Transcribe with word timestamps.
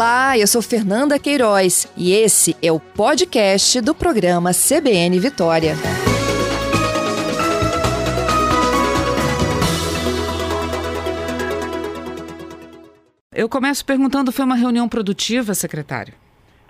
Olá, 0.00 0.38
eu 0.38 0.46
sou 0.46 0.62
Fernanda 0.62 1.18
Queiroz 1.18 1.86
e 1.94 2.14
esse 2.14 2.56
é 2.62 2.72
o 2.72 2.80
podcast 2.80 3.82
do 3.82 3.94
programa 3.94 4.48
CBN 4.50 5.20
Vitória. 5.20 5.74
Eu 13.30 13.46
começo 13.46 13.84
perguntando, 13.84 14.32
foi 14.32 14.46
uma 14.46 14.54
reunião 14.54 14.88
produtiva, 14.88 15.52
secretário? 15.52 16.14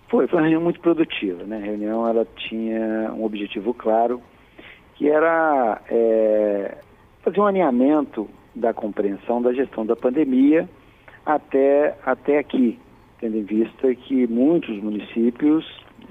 Foi, 0.08 0.26
foi 0.26 0.36
uma 0.36 0.42
reunião 0.42 0.64
muito 0.64 0.80
produtiva, 0.80 1.44
né? 1.44 1.58
A 1.58 1.66
reunião 1.66 2.08
ela 2.08 2.26
tinha 2.48 3.12
um 3.12 3.22
objetivo 3.22 3.72
claro, 3.72 4.20
que 4.96 5.08
era 5.08 5.80
é, 5.88 6.78
fazer 7.22 7.38
um 7.38 7.46
alinhamento 7.46 8.28
da 8.56 8.74
compreensão 8.74 9.40
da 9.40 9.52
gestão 9.52 9.86
da 9.86 9.94
pandemia 9.94 10.68
até, 11.24 11.96
até 12.04 12.36
aqui, 12.36 12.76
tendo 13.20 13.36
em 13.36 13.42
vista 13.42 13.94
que 13.94 14.26
muitos 14.26 14.82
municípios 14.82 15.64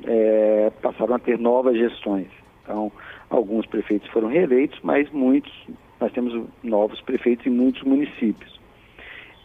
é, 0.05 0.71
passaram 0.81 1.15
a 1.15 1.19
ter 1.19 1.37
novas 1.39 1.75
gestões. 1.75 2.27
Então, 2.63 2.91
alguns 3.29 3.65
prefeitos 3.65 4.07
foram 4.09 4.27
reeleitos, 4.27 4.79
mas 4.83 5.09
muitos, 5.11 5.51
nós 5.99 6.11
temos 6.13 6.47
novos 6.63 7.01
prefeitos 7.01 7.47
em 7.47 7.49
muitos 7.49 7.81
municípios. 7.83 8.59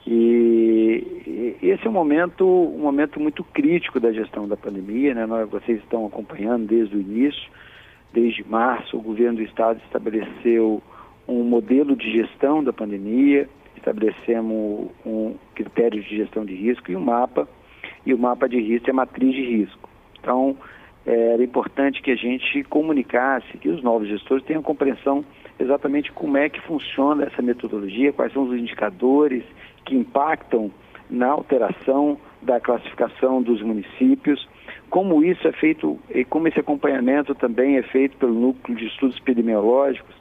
E, 0.07 1.57
e 1.63 1.71
esse 1.71 1.87
é 1.87 1.91
um 1.91 1.93
momento, 1.93 2.47
um 2.47 2.81
momento 2.81 3.19
muito 3.19 3.43
crítico 3.43 3.99
da 3.99 4.13
gestão 4.13 4.47
da 4.47 4.57
pandemia, 4.57 5.15
né? 5.15 5.25
Nós, 5.25 5.49
vocês 5.49 5.79
estão 5.79 6.05
acompanhando 6.05 6.67
desde 6.67 6.95
o 6.95 7.01
início, 7.01 7.51
desde 8.13 8.47
março, 8.47 8.99
o 8.99 9.01
governo 9.01 9.39
do 9.39 9.43
estado 9.43 9.81
estabeleceu 9.87 10.83
um 11.27 11.43
modelo 11.43 11.97
de 11.97 12.13
gestão 12.13 12.63
da 12.63 12.73
pandemia, 12.73 13.49
estabelecemos 13.77 14.91
um 15.07 15.35
critério 15.55 16.03
de 16.03 16.17
gestão 16.17 16.45
de 16.45 16.55
risco 16.55 16.91
e 16.91 16.97
um 16.97 17.01
mapa, 17.01 17.49
e 18.05 18.13
o 18.13 18.19
mapa 18.19 18.49
de 18.49 18.61
risco 18.61 18.91
é 18.91 18.93
matriz 18.93 19.35
de 19.35 19.43
risco. 19.43 19.89
Então, 20.21 20.57
era 21.07 21.43
importante 21.43 22.01
que 22.01 22.11
a 22.11 22.17
gente 22.17 22.63
comunicasse, 22.65 23.59
que 23.59 23.69
os 23.69 23.83
novos 23.83 24.09
gestores 24.09 24.45
tenham 24.45 24.63
compreensão 24.63 25.25
exatamente 25.59 26.11
como 26.13 26.37
é 26.37 26.49
que 26.49 26.61
funciona 26.63 27.25
essa 27.25 27.43
metodologia, 27.43 28.13
quais 28.13 28.33
são 28.33 28.45
os 28.45 28.59
indicadores 28.59 29.45
que 29.85 29.95
impactam 29.95 30.71
na 31.09 31.29
alteração 31.29 32.19
da 32.41 32.59
classificação 32.59 33.43
dos 33.43 33.63
municípios, 33.63 34.49
como 34.91 35.23
isso 35.23 35.47
é 35.47 35.53
feito 35.53 35.99
e 36.11 36.25
como 36.25 36.49
esse 36.49 36.59
acompanhamento 36.59 37.35
também 37.35 37.77
é 37.77 37.83
feito 37.83 38.17
pelo 38.17 38.35
Núcleo 38.35 38.77
de 38.77 38.87
Estudos 38.87 39.17
Epidemiológicos, 39.19 40.15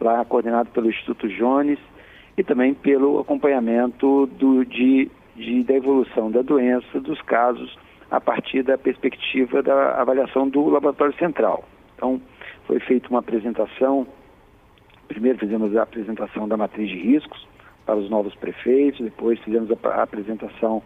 lá 0.00 0.24
coordenado 0.24 0.70
pelo 0.70 0.88
Instituto 0.88 1.28
Jones, 1.28 1.78
e 2.36 2.44
também 2.44 2.72
pelo 2.72 3.18
acompanhamento 3.18 4.26
do, 4.26 4.64
de, 4.64 5.10
de, 5.38 5.62
da 5.62 5.74
evolução 5.74 6.30
da 6.30 6.42
doença, 6.42 7.00
dos 7.00 7.20
casos, 7.22 7.78
a 8.10 8.20
partir 8.20 8.62
da 8.62 8.76
perspectiva 8.76 9.62
da 9.62 10.00
avaliação 10.00 10.48
do 10.48 10.68
Laboratório 10.68 11.14
Central. 11.16 11.64
Então, 11.96 12.20
foi 12.66 12.80
feita 12.80 13.08
uma 13.08 13.20
apresentação, 13.20 14.06
primeiro 15.06 15.38
fizemos 15.38 15.74
a 15.76 15.82
apresentação 15.82 16.48
da 16.48 16.56
matriz 16.56 16.88
de 16.88 16.98
riscos 16.98 17.46
para 17.86 17.96
os 17.96 18.10
novos 18.10 18.34
prefeitos, 18.34 19.00
depois 19.00 19.38
fizemos 19.40 19.70
a, 19.70 19.88
a 19.88 20.02
apresentação 20.02 20.82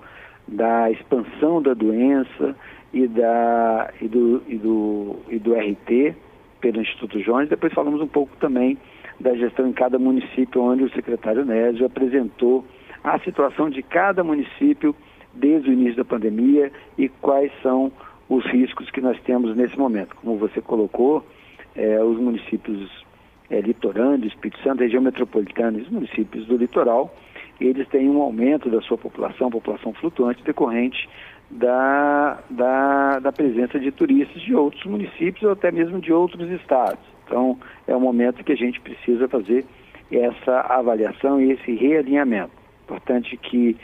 da 0.46 0.90
expansão 0.90 1.62
da 1.62 1.74
doença 1.74 2.56
e, 2.92 3.06
da, 3.06 3.92
e, 4.00 4.08
do, 4.08 4.42
e, 4.46 4.56
do, 4.56 5.16
e 5.28 5.38
do 5.38 5.54
RT 5.54 6.14
pelo 6.60 6.80
Instituto 6.80 7.20
Jones, 7.20 7.48
depois 7.48 7.72
falamos 7.72 8.00
um 8.00 8.06
pouco 8.06 8.36
também 8.36 8.78
da 9.18 9.34
gestão 9.34 9.66
em 9.68 9.72
cada 9.72 9.98
município, 9.98 10.62
onde 10.62 10.84
o 10.84 10.92
secretário 10.92 11.44
Nésio 11.44 11.86
apresentou 11.86 12.64
a 13.02 13.18
situação 13.20 13.68
de 13.68 13.82
cada 13.82 14.22
município 14.22 14.94
desde 15.34 15.70
o 15.70 15.72
início 15.72 15.96
da 15.96 16.04
pandemia 16.04 16.70
e 16.96 17.08
quais 17.08 17.50
são 17.62 17.90
os 18.28 18.44
riscos 18.46 18.90
que 18.90 19.00
nós 19.00 19.20
temos 19.22 19.56
nesse 19.56 19.78
momento. 19.78 20.14
Como 20.16 20.36
você 20.36 20.60
colocou, 20.60 21.24
é, 21.74 22.02
os 22.02 22.18
municípios 22.18 23.04
é, 23.50 23.60
litorâneos, 23.60 24.32
Espírito 24.32 24.62
Santo, 24.62 24.80
região 24.80 25.02
metropolitana 25.02 25.78
e 25.78 25.82
os 25.82 25.90
municípios 25.90 26.46
do 26.46 26.56
litoral, 26.56 27.14
eles 27.60 27.86
têm 27.88 28.08
um 28.08 28.20
aumento 28.20 28.70
da 28.70 28.80
sua 28.80 28.98
população, 28.98 29.50
população 29.50 29.92
flutuante, 29.94 30.42
decorrente 30.42 31.08
da, 31.50 32.38
da, 32.48 33.18
da 33.18 33.32
presença 33.32 33.78
de 33.78 33.90
turistas 33.92 34.40
de 34.40 34.54
outros 34.54 34.84
municípios 34.84 35.42
ou 35.42 35.52
até 35.52 35.70
mesmo 35.70 36.00
de 36.00 36.12
outros 36.12 36.50
estados. 36.50 37.04
Então, 37.26 37.58
é 37.86 37.94
um 37.94 38.00
momento 38.00 38.42
que 38.42 38.52
a 38.52 38.56
gente 38.56 38.80
precisa 38.80 39.28
fazer 39.28 39.64
essa 40.10 40.60
avaliação 40.60 41.40
e 41.40 41.52
esse 41.52 41.74
realinhamento. 41.74 42.61
Importante 42.84 43.36
que 43.36 43.76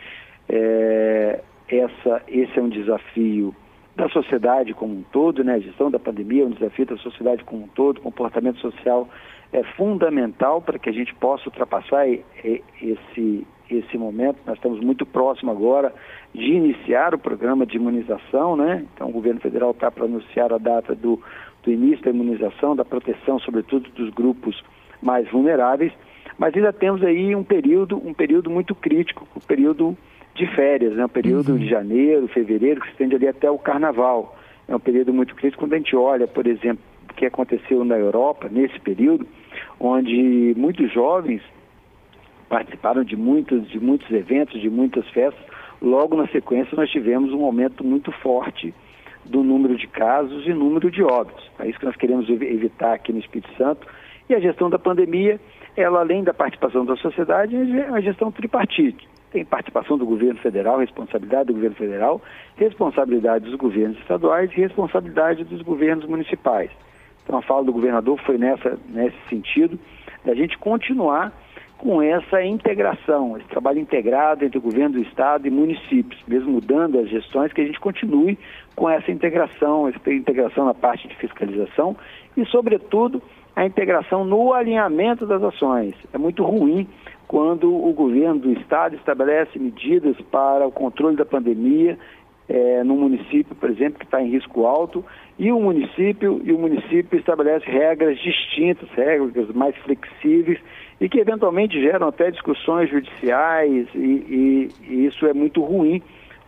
é, 0.49 1.41
essa, 1.69 2.23
esse 2.29 2.59
é 2.59 2.63
um 2.63 2.69
desafio 2.69 3.55
da 3.97 4.09
sociedade 4.09 4.75
como 4.75 4.95
um 4.95 5.03
todo, 5.13 5.43
né? 5.43 5.55
A 5.55 5.59
gestão 5.59 5.91
da 5.91 5.99
pandemia 5.99 6.45
é 6.45 6.47
um 6.47 6.51
desafio 6.51 6.87
da 6.87 6.97
sociedade 6.99 7.45
como 7.45 7.65
um 7.65 7.69
todo, 7.69 7.99
o 7.99 8.03
comportamento 8.03 8.59
social 8.61 9.09
é 9.53 9.63
fundamental 9.77 10.61
para 10.61 10.79
que 10.79 10.89
a 10.89 10.93
gente 10.93 11.15
possa 11.15 11.49
ultrapassar 11.49 12.07
esse, 12.07 13.47
esse 13.71 13.99
momento. 13.99 14.39
Nós 14.47 14.57
estamos 14.57 14.79
muito 14.81 15.07
próximo 15.07 15.51
agora 15.51 15.93
de 16.35 16.53
iniciar 16.53 17.15
o 17.15 17.19
programa 17.19 17.65
de 17.67 17.77
imunização, 17.77 18.57
né? 18.57 18.87
Então 18.95 19.09
o 19.09 19.13
governo 19.13 19.41
federal 19.41 19.73
está 19.73 19.91
para 19.91 20.05
anunciar 20.05 20.53
a 20.53 20.59
data 20.59 20.95
do 20.95 21.21
do 21.63 21.73
início 21.73 22.05
da 22.05 22.11
imunização, 22.11 22.75
da 22.75 22.85
proteção, 22.85 23.39
sobretudo 23.41 23.91
dos 23.91 24.11
grupos 24.11 24.63
mais 25.03 25.31
vulneráveis, 25.31 25.93
mas 26.39 26.55
ainda 26.55 26.73
temos 26.73 27.03
aí 27.03 27.35
um 27.35 27.43
período, 27.43 27.97
um 27.97 28.15
período 28.15 28.49
muito 28.49 28.75
crítico, 28.75 29.27
o 29.35 29.39
um 29.39 29.43
período 29.43 29.97
de 30.35 30.47
férias, 30.55 30.95
né? 30.95 31.05
um 31.05 31.09
período 31.09 31.53
uhum. 31.53 31.59
de 31.59 31.69
janeiro, 31.69 32.29
fevereiro, 32.29 32.81
que 32.81 32.87
se 32.87 32.93
estende 32.93 33.17
ali 33.17 33.27
até 33.27 33.51
o 33.51 33.59
carnaval. 33.59 34.39
É 34.69 34.77
um 34.77 34.81
período 34.81 35.13
muito 35.13 35.35
crítico 35.35 35.63
quando 35.63 35.73
a 35.73 35.79
gente 35.79 35.97
olha, 35.97 36.29
por 36.29 36.47
exemplo, 36.47 36.83
o 37.11 37.15
que 37.15 37.27
aconteceu 37.27 37.85
na 37.85 37.99
Europa 37.99 38.49
nesse 38.51 38.79
período, 38.79 39.27
onde 39.81 40.55
muitos 40.57 40.93
jovens 40.93 41.43
participaram 42.49 43.03
de 43.03 43.17
muitos, 43.17 43.69
de 43.69 43.81
muitos 43.81 44.09
eventos, 44.11 44.61
de 44.61 44.71
muitas 44.71 45.09
festas. 45.11 45.43
Logo 45.83 46.17
na 46.17 46.29
sequência 46.29 46.77
nós 46.77 46.91
tivemos 46.91 47.33
um 47.33 47.45
aumento 47.45 47.83
muito 47.83 48.13
forte 48.13 48.73
do 49.25 49.43
número 49.43 49.77
de 49.77 49.87
casos 49.87 50.47
e 50.47 50.55
número 50.55 50.91
de 50.91 51.03
óbitos. 51.03 51.51
É 51.59 51.69
isso 51.69 51.79
que 51.79 51.85
nós 51.85 51.97
queremos 51.97 52.29
evitar 52.29 52.95
aqui 52.95 53.13
no 53.13 53.19
Espírito 53.19 53.53
Santo. 53.57 53.87
E 54.29 54.35
a 54.35 54.41
gestão 54.41 54.71
da 54.71 54.79
pandemia, 54.79 55.41
ela 55.81 56.01
além 56.01 56.25
da 56.25 56.35
participação 56.35 56.85
da 56.85 56.97
sociedade, 56.97 57.57
é 57.57 57.89
a 57.89 58.01
gestão 58.01 58.33
tripartite. 58.33 59.09
Tem 59.31 59.45
participação 59.45 59.97
do 59.97 60.07
governo 60.07 60.41
federal, 60.41 60.79
responsabilidade 60.79 61.47
do 61.47 61.55
governo 61.55 61.77
federal, 61.77 62.21
responsabilidade 62.57 63.45
dos 63.45 63.55
governos 63.55 63.99
estaduais 63.99 64.51
e 64.53 64.57
responsabilidade 64.57 65.45
dos 65.45 65.63
governos 65.63 66.07
municipais. 66.07 66.71
Então 67.23 67.39
a 67.39 67.43
fala 67.43 67.65
do 67.65 67.73
governador 67.73 68.19
foi 68.25 68.39
nessa, 68.39 68.79
nesse 68.89 69.17
sentido, 69.29 69.79
da 70.25 70.35
gente 70.35 70.59
continuar 70.59 71.33
com 71.79 72.03
essa 72.03 72.45
integração, 72.45 73.37
esse 73.39 73.47
trabalho 73.49 73.79
integrado 73.79 74.45
entre 74.45 74.59
o 74.59 74.61
governo 74.61 74.97
do 74.97 75.03
estado 75.03 75.47
e 75.47 75.51
municípios, 75.51 76.21
mesmo 76.27 76.51
mudando 76.51 76.99
as 76.99 77.09
gestões, 77.09 77.53
que 77.53 77.61
a 77.61 77.65
gente 77.65 77.79
continue 77.79 78.37
com 78.75 78.91
essa 78.91 79.11
integração, 79.11 79.89
essa 79.89 80.13
integração 80.13 80.67
na 80.67 80.75
parte 80.75 81.07
de 81.07 81.15
fiscalização 81.17 81.97
e, 82.37 82.45
sobretudo, 82.47 83.23
a 83.55 83.65
integração 83.65 84.25
no 84.25 84.53
alinhamento 84.53 85.25
das 85.25 85.43
ações. 85.43 85.95
É 86.13 86.19
muito 86.19 86.43
ruim 86.43 86.87
quando 87.29 87.73
o 87.73 87.93
governo 87.93 88.41
do 88.41 88.53
estado 88.53 88.97
estabelece 88.97 89.59
medidas 89.59 90.17
para 90.33 90.67
o 90.67 90.73
controle 90.73 91.17
da 91.17 91.25
pandemia 91.25 91.97
é, 92.49 92.83
no 92.83 92.97
município, 92.97 93.55
por 93.55 93.71
exemplo, 93.71 93.99
que 93.99 94.05
está 94.05 94.23
em 94.23 94.31
risco 94.31 94.65
alto, 94.67 95.05
e 95.39 95.53
o 95.53 95.61
município 95.61 96.41
e 96.43 96.53
o 96.53 96.59
município 96.59 97.19
estabelece 97.19 97.71
regras 97.71 98.19
distintas, 98.19 98.89
regras 98.91 99.49
mais 99.51 99.77
flexíveis 99.77 100.59
e 101.01 101.09
que 101.09 101.19
eventualmente 101.19 101.81
geram 101.81 102.09
até 102.09 102.31
discussões 102.31 102.91
judiciais 102.91 103.87
e, 103.95 103.99
e, 103.99 104.69
e 104.89 105.07
isso 105.07 105.27
é 105.27 105.33
muito 105.33 105.63
ruim 105.63 106.03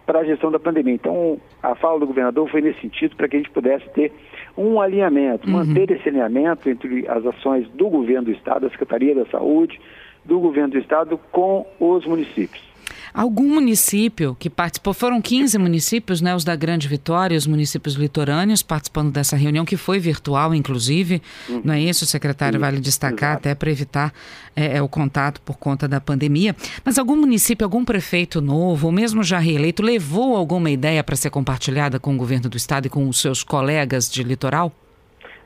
para 0.05 0.21
a 0.21 0.25
gestão 0.25 0.51
da 0.51 0.59
pandemia. 0.59 0.95
Então, 0.95 1.39
a 1.63 1.75
fala 1.77 2.01
do 2.01 2.07
governador 2.07 2.49
foi 2.51 2.61
nesse 2.61 2.81
sentido 2.81 3.15
para 3.15 3.29
que 3.29 3.37
a 3.37 3.39
gente 3.39 3.51
pudesse 3.51 3.89
ter 3.91 4.13
um 4.57 4.81
alinhamento, 4.81 5.47
uhum. 5.47 5.53
manter 5.53 5.91
esse 5.93 6.09
alinhamento 6.09 6.69
entre 6.69 7.07
as 7.09 7.25
ações 7.25 7.69
do 7.69 7.89
governo 7.89 8.25
do 8.25 8.33
Estado, 8.33 8.63
da 8.63 8.71
Secretaria 8.71 9.15
da 9.15 9.27
Saúde, 9.27 9.81
do 10.25 10.41
governo 10.41 10.71
do 10.71 10.79
Estado 10.79 11.19
com 11.31 11.65
os 11.79 12.05
municípios. 12.07 12.70
Algum 13.13 13.55
município 13.55 14.37
que 14.39 14.49
participou, 14.49 14.95
foram 14.95 15.21
15 15.21 15.59
municípios, 15.59 16.21
né, 16.21 16.35
os 16.35 16.45
da 16.45 16.55
Grande 16.55 16.87
Vitória, 16.87 17.37
os 17.37 17.47
municípios 17.47 17.95
litorâneos, 17.95 18.63
participando 18.63 19.13
dessa 19.13 19.37
reunião, 19.37 19.65
que 19.65 19.77
foi 19.77 19.99
virtual, 19.99 20.55
inclusive, 20.55 21.21
uhum. 21.49 21.63
não 21.65 21.75
é 21.75 21.81
isso, 21.81 22.07
secretário? 22.07 22.59
Sim, 22.59 22.61
vale 22.61 22.81
destacar, 22.81 23.31
exato. 23.31 23.49
até 23.49 23.55
para 23.55 23.71
evitar 23.71 24.13
é, 24.55 24.77
é, 24.77 24.83
o 24.83 24.89
contato 24.89 25.41
por 25.41 25.59
conta 25.59 25.89
da 25.89 26.01
pandemia. 26.01 26.55
Mas 26.85 26.99
algum 26.99 27.17
município, 27.17 27.65
algum 27.65 27.85
prefeito 27.85 28.41
novo, 28.41 28.87
ou 28.87 28.93
mesmo 28.93 29.23
já 29.23 29.39
reeleito, 29.39 29.83
levou 29.83 30.37
alguma 30.37 30.71
ideia 30.71 31.03
para 31.03 31.17
ser 31.17 31.31
compartilhada 31.31 31.99
com 31.99 32.15
o 32.15 32.17
governo 32.17 32.49
do 32.49 32.57
estado 32.57 32.87
e 32.87 32.91
com 32.91 33.09
os 33.09 33.21
seus 33.21 33.43
colegas 33.43 34.11
de 34.11 34.23
litoral? 34.23 34.73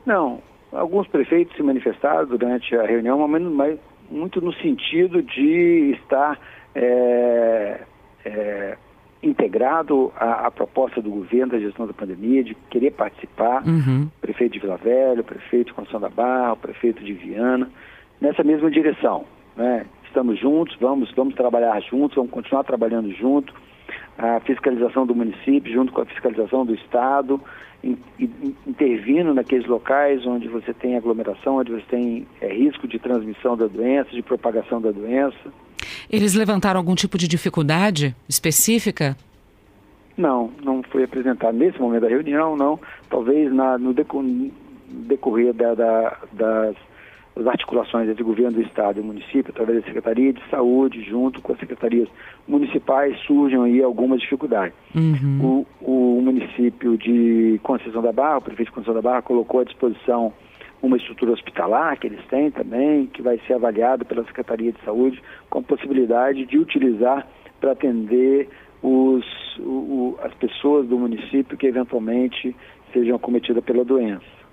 Não. 0.05 0.39
Alguns 0.71 1.07
prefeitos 1.07 1.55
se 1.55 1.63
manifestaram 1.63 2.27
durante 2.27 2.75
a 2.75 2.85
reunião, 2.85 3.25
mas 3.27 3.79
muito 4.11 4.41
no 4.41 4.53
sentido 4.55 5.23
de 5.23 5.97
estar 6.01 6.37
é, 6.75 7.79
é, 8.25 8.77
integrado 9.23 10.11
à, 10.17 10.47
à, 10.47 10.51
proposta 10.51 11.01
do 11.01 11.09
governo 11.09 11.53
da 11.53 11.59
gestão 11.59 11.87
da 11.87 11.93
pandemia, 11.93 12.43
de 12.43 12.53
querer 12.69 12.91
participar, 12.91 13.65
uhum. 13.65 14.09
prefeito 14.21 14.53
de 14.53 14.59
Vila 14.59 14.77
Velha, 14.77 15.23
prefeito 15.23 15.67
de 15.67 15.73
Construção 15.73 16.01
da 16.01 16.09
Barra, 16.09 16.55
prefeito 16.55 17.03
de 17.03 17.13
Viana, 17.13 17.69
nessa 18.19 18.43
mesma 18.43 18.69
direção. 18.69 19.25
Né? 19.55 19.85
Estamos 20.05 20.39
juntos, 20.39 20.77
vamos, 20.79 21.11
vamos 21.13 21.33
trabalhar 21.33 21.79
juntos, 21.81 22.15
vamos 22.15 22.31
continuar 22.31 22.63
trabalhando 22.63 23.11
junto. 23.11 23.53
A 24.17 24.39
fiscalização 24.41 25.05
do 25.05 25.13
município, 25.13 25.73
junto 25.73 25.91
com 25.91 26.01
a 26.01 26.05
fiscalização 26.05 26.65
do 26.65 26.73
Estado, 26.73 27.39
in, 27.83 27.97
in, 28.19 28.55
intervindo 28.65 29.33
naqueles 29.33 29.67
locais 29.67 30.25
onde 30.25 30.47
você 30.47 30.73
tem 30.73 30.95
aglomeração, 30.95 31.57
onde 31.57 31.71
você 31.71 31.85
tem 31.89 32.27
é, 32.41 32.47
risco 32.47 32.87
de 32.87 32.97
transmissão 32.97 33.57
da 33.57 33.67
doença, 33.67 34.09
de 34.11 34.21
propagação 34.21 34.81
da 34.81 34.91
doença. 34.91 35.53
Eles 36.09 36.33
levantaram 36.33 36.79
algum 36.79 36.95
tipo 36.95 37.17
de 37.17 37.27
dificuldade 37.27 38.15
específica? 38.27 39.15
Não, 40.17 40.49
não 40.63 40.81
foi 40.83 41.03
apresentado 41.03 41.57
nesse 41.57 41.79
momento 41.79 42.03
da 42.03 42.09
reunião, 42.09 42.55
não. 42.55 42.79
Talvez 43.09 43.53
na, 43.53 43.77
no 43.77 43.93
decorrer 43.93 45.53
da, 45.53 45.73
da, 45.73 46.17
das, 46.31 46.75
das, 47.35 47.47
articulações 47.47 48.07
entre 48.07 48.23
o 48.23 48.25
governo 48.25 48.53
do 48.53 48.61
Estado 48.61 48.97
e 48.97 49.01
o 49.01 49.03
município, 49.03 49.49
através 49.49 49.81
da 49.81 49.87
Secretaria 49.87 50.31
de 50.31 50.41
Saúde, 50.49 51.03
junto 51.03 51.41
com 51.41 51.51
as 51.51 51.59
secretarias 51.59 52.07
municipais, 52.47 53.17
surjam 53.25 53.63
aí 53.63 53.83
algumas 53.83 54.21
dificuldades. 54.21 54.73
Uhum. 54.95 55.65
O, 55.81 56.17
o 56.17 56.21
município 56.21 56.97
de 56.97 57.59
Conceição 57.61 58.01
da 58.01 58.13
Barra, 58.13 58.37
o 58.37 58.41
prefeito 58.41 58.69
de 58.69 58.73
Conceição 58.73 58.93
da 58.93 59.01
Barra, 59.01 59.21
colocou 59.21 59.59
à 59.59 59.63
disposição 59.65 60.31
uma 60.85 60.97
estrutura 60.97 61.31
hospitalar 61.31 61.97
que 61.99 62.07
eles 62.07 62.23
têm 62.27 62.51
também, 62.51 63.07
que 63.07 63.21
vai 63.21 63.39
ser 63.47 63.53
avaliado 63.53 64.05
pela 64.05 64.23
Secretaria 64.25 64.71
de 64.71 64.79
Saúde 64.83 65.21
com 65.49 65.63
possibilidade 65.63 66.45
de 66.45 66.57
utilizar 66.57 67.27
para 67.59 67.71
atender 67.71 68.47
os, 68.81 69.25
o, 69.59 70.17
as 70.21 70.33
pessoas 70.35 70.87
do 70.87 70.97
município 70.97 71.57
que 71.57 71.65
eventualmente 71.65 72.55
sejam 72.93 73.15
acometidas 73.15 73.63
pela 73.63 73.83
doença. 73.83 74.44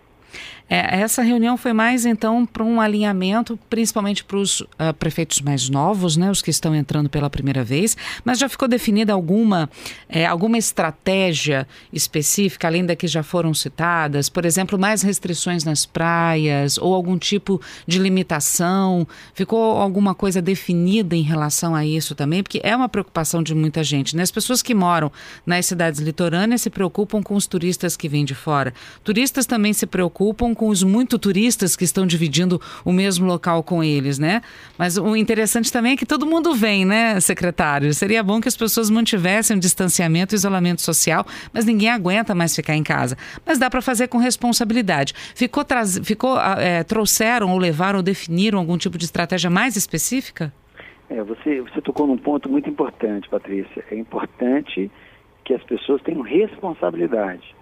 É, 0.73 1.01
essa 1.03 1.21
reunião 1.21 1.59
foi 1.59 1.75
mais 1.75 2.07
então 2.07 2.47
para 2.47 2.65
um 2.65 2.81
alinhamento, 2.81 3.59
principalmente 3.69 4.25
para 4.25 4.39
os 4.39 4.63
uh, 4.63 4.95
prefeitos 4.99 5.43
mais 5.43 5.69
novos, 5.69 6.17
né, 6.17 6.31
os 6.31 6.41
que 6.41 6.49
estão 6.49 6.75
entrando 6.75 7.11
pela 7.11 7.29
primeira 7.29 7.63
vez, 7.63 7.95
mas 8.25 8.39
já 8.39 8.49
ficou 8.49 8.67
definida 8.67 9.13
alguma, 9.13 9.69
é, 10.09 10.25
alguma 10.25 10.57
estratégia 10.57 11.69
específica, 11.93 12.69
além 12.69 12.87
da 12.87 12.97
que 12.97 13.07
já 13.07 13.23
foram 13.23 13.53
citadas, 13.53 14.31
por 14.31 14.47
exemplo, 14.47 14.79
mais 14.79 15.03
restrições 15.03 15.63
nas 15.63 15.85
praias 15.85 16.79
ou 16.79 16.95
algum 16.95 17.19
tipo 17.19 17.61
de 17.87 17.99
limitação? 17.99 19.07
Ficou 19.35 19.79
alguma 19.79 20.15
coisa 20.15 20.41
definida 20.41 21.15
em 21.15 21.21
relação 21.21 21.75
a 21.75 21.85
isso 21.85 22.15
também? 22.15 22.43
Porque 22.43 22.63
é 22.65 22.75
uma 22.75 22.89
preocupação 22.89 23.43
de 23.43 23.55
muita 23.55 23.85
gente. 23.85 24.17
Né? 24.17 24.23
As 24.23 24.31
pessoas 24.31 24.63
que 24.63 24.75
moram 24.75 25.13
nas 25.45 25.67
cidades 25.67 26.01
litorâneas 26.01 26.63
se 26.63 26.71
preocupam 26.71 27.23
com 27.23 27.35
os 27.35 27.47
turistas 27.47 27.95
que 27.95 28.09
vêm 28.09 28.25
de 28.25 28.35
fora. 28.35 28.73
Turistas 29.05 29.45
também 29.45 29.75
se 29.75 29.85
preocupam 29.85 30.55
os 30.69 30.83
muito 30.83 31.19
turistas 31.19 31.77
que 31.77 31.85
estão 31.85 32.07
dividindo 32.07 32.61
o 32.85 32.93
mesmo 32.93 33.27
local 33.27 33.63
com 33.63 33.83
eles, 33.83 34.19
né? 34.19 34.43
Mas 34.79 34.97
o 34.97 35.17
interessante 35.17 35.73
também 35.73 35.93
é 35.93 35.97
que 35.97 36.07
todo 36.07 36.27
mundo 36.27 36.55
vem, 36.55 36.85
né, 36.85 37.21
secretário? 37.21 37.93
Seria 37.95 38.23
bom 38.23 38.41
que 38.41 38.49
as 38.49 38.57
pessoas 38.57 38.91
mantivessem 38.91 39.57
o 39.57 39.61
distanciamento, 39.61 40.35
o 40.35 40.37
isolamento 40.37 40.83
social, 40.83 41.27
mas 41.53 41.65
ninguém 41.65 41.89
aguenta 41.89 42.35
mais 42.35 42.55
ficar 42.55 42.75
em 42.75 42.83
casa. 42.83 43.17
Mas 43.45 43.59
dá 43.59 43.69
para 43.69 43.83
fazer 43.83 44.09
com 44.09 44.19
responsabilidade. 44.19 45.15
Ficou, 45.35 45.65
traz... 45.65 45.99
Ficou 46.03 46.39
é, 46.41 46.83
trouxeram 46.83 47.51
ou 47.51 47.59
levaram 47.59 47.99
ou 47.99 48.03
definiram 48.03 48.59
algum 48.59 48.77
tipo 48.77 48.99
de 48.99 49.05
estratégia 49.05 49.51
mais 49.51 49.77
específica? 49.77 50.53
É, 51.09 51.23
você, 51.23 51.61
você 51.61 51.81
tocou 51.81 52.07
num 52.07 52.17
ponto 52.17 52.49
muito 52.49 52.69
importante, 52.69 53.29
Patrícia. 53.29 53.85
É 53.91 53.97
importante 53.97 54.91
que 55.45 55.55
as 55.55 55.63
pessoas 55.65 56.01
tenham 56.03 56.23
responsabilidade 56.23 57.55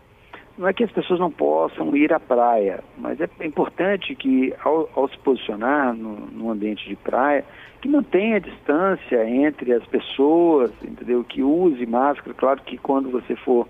não 0.61 0.69
é 0.69 0.75
que 0.75 0.85
as 0.85 0.93
pessoas 0.93 1.19
não 1.19 1.31
possam 1.31 1.97
ir 1.97 2.13
à 2.13 2.21
praia, 2.21 2.85
mas 2.99 3.19
é 3.19 3.29
importante 3.47 4.15
que, 4.15 4.53
ao, 4.63 4.91
ao 4.95 5.09
se 5.09 5.17
posicionar 5.19 5.95
no, 5.95 6.27
no, 6.27 6.51
ambiente 6.51 6.87
de 6.87 6.97
praia, 6.97 7.43
que 7.81 7.89
mantenha 7.89 8.37
a 8.37 8.41
distância 8.41 9.27
entre 9.27 9.73
as 9.73 9.85
pessoas, 9.87 10.71
entendeu? 10.85 11.25
Que 11.25 11.43
use 11.43 11.87
máscara. 11.87 12.35
Claro 12.35 12.61
que 12.61 12.77
quando 12.77 13.11
você 13.11 13.35
for 13.37 13.67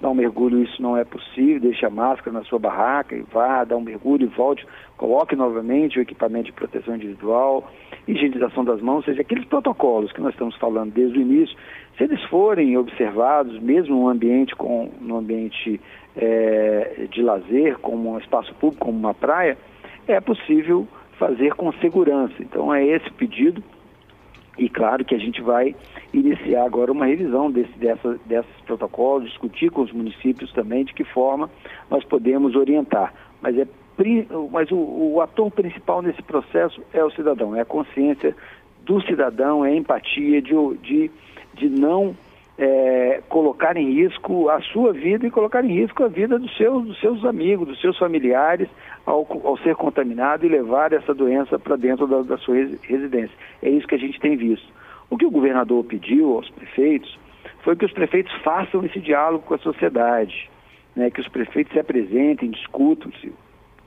dar 0.00 0.10
um 0.10 0.14
mergulho, 0.14 0.64
isso 0.64 0.82
não 0.82 0.96
é 0.96 1.04
possível. 1.04 1.60
Deixe 1.60 1.86
a 1.86 1.90
máscara 1.90 2.32
na 2.32 2.44
sua 2.44 2.58
barraca 2.58 3.14
e 3.14 3.22
vá 3.32 3.62
dar 3.62 3.76
um 3.76 3.80
mergulho 3.80 4.24
e 4.24 4.36
volte. 4.36 4.66
Coloque 4.96 5.36
novamente 5.36 6.00
o 6.00 6.02
equipamento 6.02 6.46
de 6.46 6.52
proteção 6.52 6.96
individual, 6.96 7.70
higienização 8.06 8.64
das 8.64 8.80
mãos, 8.80 8.96
ou 8.96 9.04
seja, 9.04 9.20
aqueles 9.20 9.44
protocolos 9.44 10.10
que 10.10 10.20
nós 10.20 10.32
estamos 10.32 10.56
falando 10.56 10.92
desde 10.92 11.18
o 11.18 11.22
início, 11.22 11.56
se 11.96 12.04
eles 12.04 12.22
forem 12.24 12.76
observados, 12.76 13.58
mesmo 13.60 13.94
no 13.94 14.08
ambiente, 14.08 14.56
com, 14.56 14.90
no 15.00 15.18
ambiente 15.18 15.80
é, 16.16 17.06
de 17.10 17.22
lazer, 17.22 17.78
como 17.78 18.12
um 18.12 18.18
espaço 18.18 18.54
público, 18.54 18.86
como 18.86 18.98
uma 18.98 19.14
praia, 19.14 19.56
é 20.06 20.20
possível 20.20 20.86
fazer 21.18 21.54
com 21.54 21.72
segurança. 21.74 22.34
Então 22.40 22.74
é 22.74 22.84
esse 22.84 23.08
o 23.08 23.14
pedido 23.14 23.62
e 24.58 24.68
claro 24.68 25.04
que 25.04 25.14
a 25.14 25.18
gente 25.18 25.40
vai 25.40 25.74
iniciar 26.12 26.64
agora 26.64 26.92
uma 26.92 27.06
revisão 27.06 27.50
desse, 27.50 27.72
dessa, 27.78 28.18
desses 28.26 28.60
protocolos, 28.66 29.28
discutir 29.28 29.70
com 29.70 29.82
os 29.82 29.92
municípios 29.92 30.52
também 30.52 30.84
de 30.84 30.92
que 30.92 31.04
forma 31.04 31.50
nós 31.90 32.04
podemos 32.04 32.54
orientar. 32.54 33.14
Mas, 33.40 33.56
é, 33.56 33.66
mas 34.50 34.70
o, 34.70 34.76
o 34.76 35.20
ator 35.20 35.50
principal 35.50 36.02
nesse 36.02 36.22
processo 36.22 36.82
é 36.92 37.02
o 37.02 37.10
cidadão, 37.10 37.56
é 37.56 37.60
a 37.60 37.64
consciência 37.64 38.36
do 38.84 39.00
cidadão, 39.02 39.64
é 39.64 39.70
a 39.70 39.76
empatia 39.76 40.42
de, 40.42 40.54
de, 40.82 41.10
de 41.54 41.68
não 41.68 42.14
é, 42.64 43.20
colocar 43.28 43.76
em 43.76 43.92
risco 43.92 44.48
a 44.48 44.60
sua 44.60 44.92
vida 44.92 45.26
e 45.26 45.32
colocar 45.32 45.64
em 45.64 45.80
risco 45.80 46.04
a 46.04 46.08
vida 46.08 46.38
dos 46.38 46.56
seus, 46.56 46.84
dos 46.84 47.00
seus 47.00 47.24
amigos, 47.24 47.66
dos 47.66 47.80
seus 47.80 47.98
familiares, 47.98 48.68
ao, 49.04 49.26
ao 49.44 49.58
ser 49.58 49.74
contaminado 49.74 50.46
e 50.46 50.48
levar 50.48 50.92
essa 50.92 51.12
doença 51.12 51.58
para 51.58 51.74
dentro 51.74 52.06
da, 52.06 52.22
da 52.22 52.38
sua 52.38 52.54
residência. 52.54 53.34
É 53.60 53.68
isso 53.68 53.88
que 53.88 53.96
a 53.96 53.98
gente 53.98 54.20
tem 54.20 54.36
visto. 54.36 54.72
O 55.10 55.18
que 55.18 55.26
o 55.26 55.30
governador 55.30 55.82
pediu 55.82 56.36
aos 56.36 56.48
prefeitos 56.50 57.18
foi 57.64 57.74
que 57.74 57.84
os 57.84 57.92
prefeitos 57.92 58.32
façam 58.44 58.84
esse 58.84 59.00
diálogo 59.00 59.44
com 59.44 59.54
a 59.54 59.58
sociedade, 59.58 60.48
né, 60.94 61.10
que 61.10 61.20
os 61.20 61.26
prefeitos 61.26 61.72
se 61.72 61.80
apresentem, 61.80 62.48
discutam-se 62.48 63.32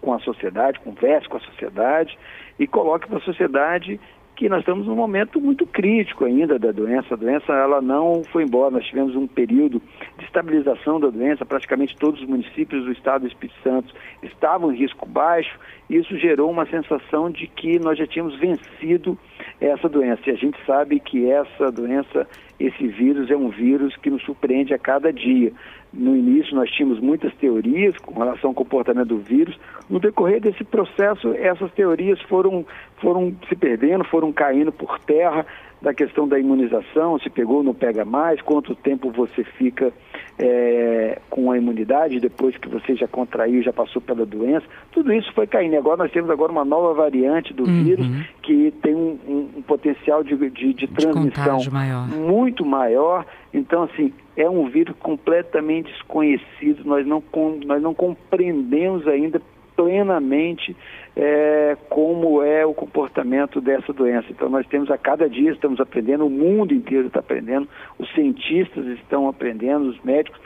com 0.02 0.14
a 0.14 0.20
sociedade, 0.20 0.82
conversem 0.82 1.30
com 1.30 1.38
a 1.38 1.42
sociedade 1.42 2.18
e 2.60 2.68
coloquem 2.68 3.08
para 3.08 3.20
a 3.20 3.22
sociedade 3.22 4.02
que 4.36 4.50
nós 4.50 4.60
estamos 4.60 4.86
num 4.86 4.96
momento 4.96 5.40
muito 5.40 5.66
crítico 5.66 6.26
ainda 6.26 6.60
da 6.60 6.72
doença. 6.72 7.14
A 7.14 7.18
doença 7.18 7.54
ela 7.54 7.82
não 7.82 8.22
foi 8.32 8.44
embora. 8.44 8.72
Nós 8.72 8.86
tivemos 8.86 9.16
um 9.16 9.28
período 9.28 9.82
de 10.18 10.26
estabilização 10.26 11.00
da 11.00 11.10
doença. 11.10 11.46
Praticamente 11.46 11.96
todos 11.96 12.22
os 12.22 12.28
municípios 12.28 12.84
do 12.84 12.92
estado 12.92 13.22
do 13.22 13.28
Espírito 13.28 13.58
Santo 13.64 13.94
estavam 14.22 14.74
em 14.74 14.78
risco 14.78 15.06
baixo. 15.06 15.58
Isso 15.90 16.18
gerou 16.18 16.52
uma 16.52 16.66
sensação 16.66 17.30
de 17.32 17.48
que 17.48 17.80
nós 17.80 17.98
já 17.98 18.06
tínhamos 18.06 18.38
vencido 18.38 19.18
essa 19.60 19.88
doença. 19.90 20.22
E 20.28 20.32
a 20.32 20.36
gente 20.36 20.58
sabe 20.66 21.00
que 21.00 21.30
essa 21.30 21.72
doença, 21.72 22.28
esse 22.60 22.88
vírus 22.88 23.30
é 23.30 23.36
um 23.36 23.50
vírus 23.50 23.96
que 23.98 24.10
nos 24.10 24.24
surpreende 24.24 24.74
a 24.74 24.80
cada 24.80 25.12
dia. 25.12 25.52
No 25.94 26.16
início 26.16 26.56
nós 26.56 26.70
tínhamos 26.72 27.00
muitas 27.00 27.34
teorias 27.36 27.98
com 27.98 28.20
relação 28.20 28.50
ao 28.50 28.54
comportamento 28.54 29.08
do 29.08 29.18
vírus. 29.18 29.58
No 29.90 30.00
decorrer 30.00 30.42
desse 30.42 30.64
processo, 30.64 31.34
essas 31.34 31.72
teorias 31.72 32.22
foram, 32.24 32.66
foram 32.98 33.36
se 33.48 33.56
perdendo, 33.56 34.04
foram 34.04 34.32
caindo 34.34 34.72
por 34.72 35.00
terra 35.00 35.46
da 35.82 35.94
questão 35.94 36.28
da 36.28 36.40
imunização, 36.40 37.20
se 37.20 37.30
pegou, 37.30 37.64
não 37.64 37.74
pega 37.74 38.04
mais, 38.04 38.42
quanto 38.42 38.74
tempo 38.76 39.12
você 39.12 39.44
fica 39.44 39.94
é, 40.38 41.20
com 41.30 41.52
a 41.52 41.58
imunidade 41.58 42.20
depois 42.20 42.58
que 42.58 42.68
você 42.68 42.96
já 42.96 43.08
contraiu, 43.08 43.62
já 43.62 43.72
passou 43.72 44.02
pela 44.02 44.26
doença. 44.26 44.66
Tudo 44.92 45.14
isso 45.14 45.32
foi 45.34 45.48
caindo. 45.48 45.78
Agora 45.78 45.98
nós 45.98 46.12
temos 46.12 46.30
agora 46.30 46.52
uma 46.52 46.66
nova 46.66 46.94
variante 46.94 47.54
do 47.54 47.64
uhum. 47.64 47.84
vírus 47.84 48.08
que 48.42 48.72
tem 48.82 48.96
um, 48.96 49.18
um, 49.28 49.50
um 49.58 49.62
potencial 49.62 50.24
de, 50.24 50.36
de, 50.50 50.74
de 50.74 50.88
transmissão 50.88 51.58
de 51.58 51.72
maior. 51.72 52.08
muito 52.08 52.66
maior. 52.66 53.26
Então, 53.54 53.84
assim, 53.84 54.12
é 54.36 54.50
um 54.50 54.68
vírus 54.68 54.96
completamente 55.00 55.92
desconhecido, 55.92 56.84
nós 56.84 57.08
não, 57.08 57.24
nós 57.66 57.82
não 57.82 57.94
compreendemos 57.94 59.08
ainda 59.08 59.42
plenamente 59.76 60.76
é, 61.16 61.78
como 61.90 62.42
é 62.42 62.66
o 62.66 62.74
comportamento 62.74 63.62
dessa 63.62 63.94
doença. 63.94 64.28
Então 64.30 64.50
nós 64.50 64.66
temos 64.68 64.90
a 64.92 64.98
cada 64.98 65.30
dia, 65.30 65.52
estamos 65.52 65.80
aprendendo, 65.80 66.26
o 66.26 66.30
mundo 66.30 66.74
inteiro 66.74 67.08
está 67.08 67.20
aprendendo, 67.20 67.68
os 67.98 68.12
cientistas 68.14 68.86
estão 69.00 69.28
aprendendo, 69.28 69.90
os 69.90 70.02
médicos, 70.04 70.40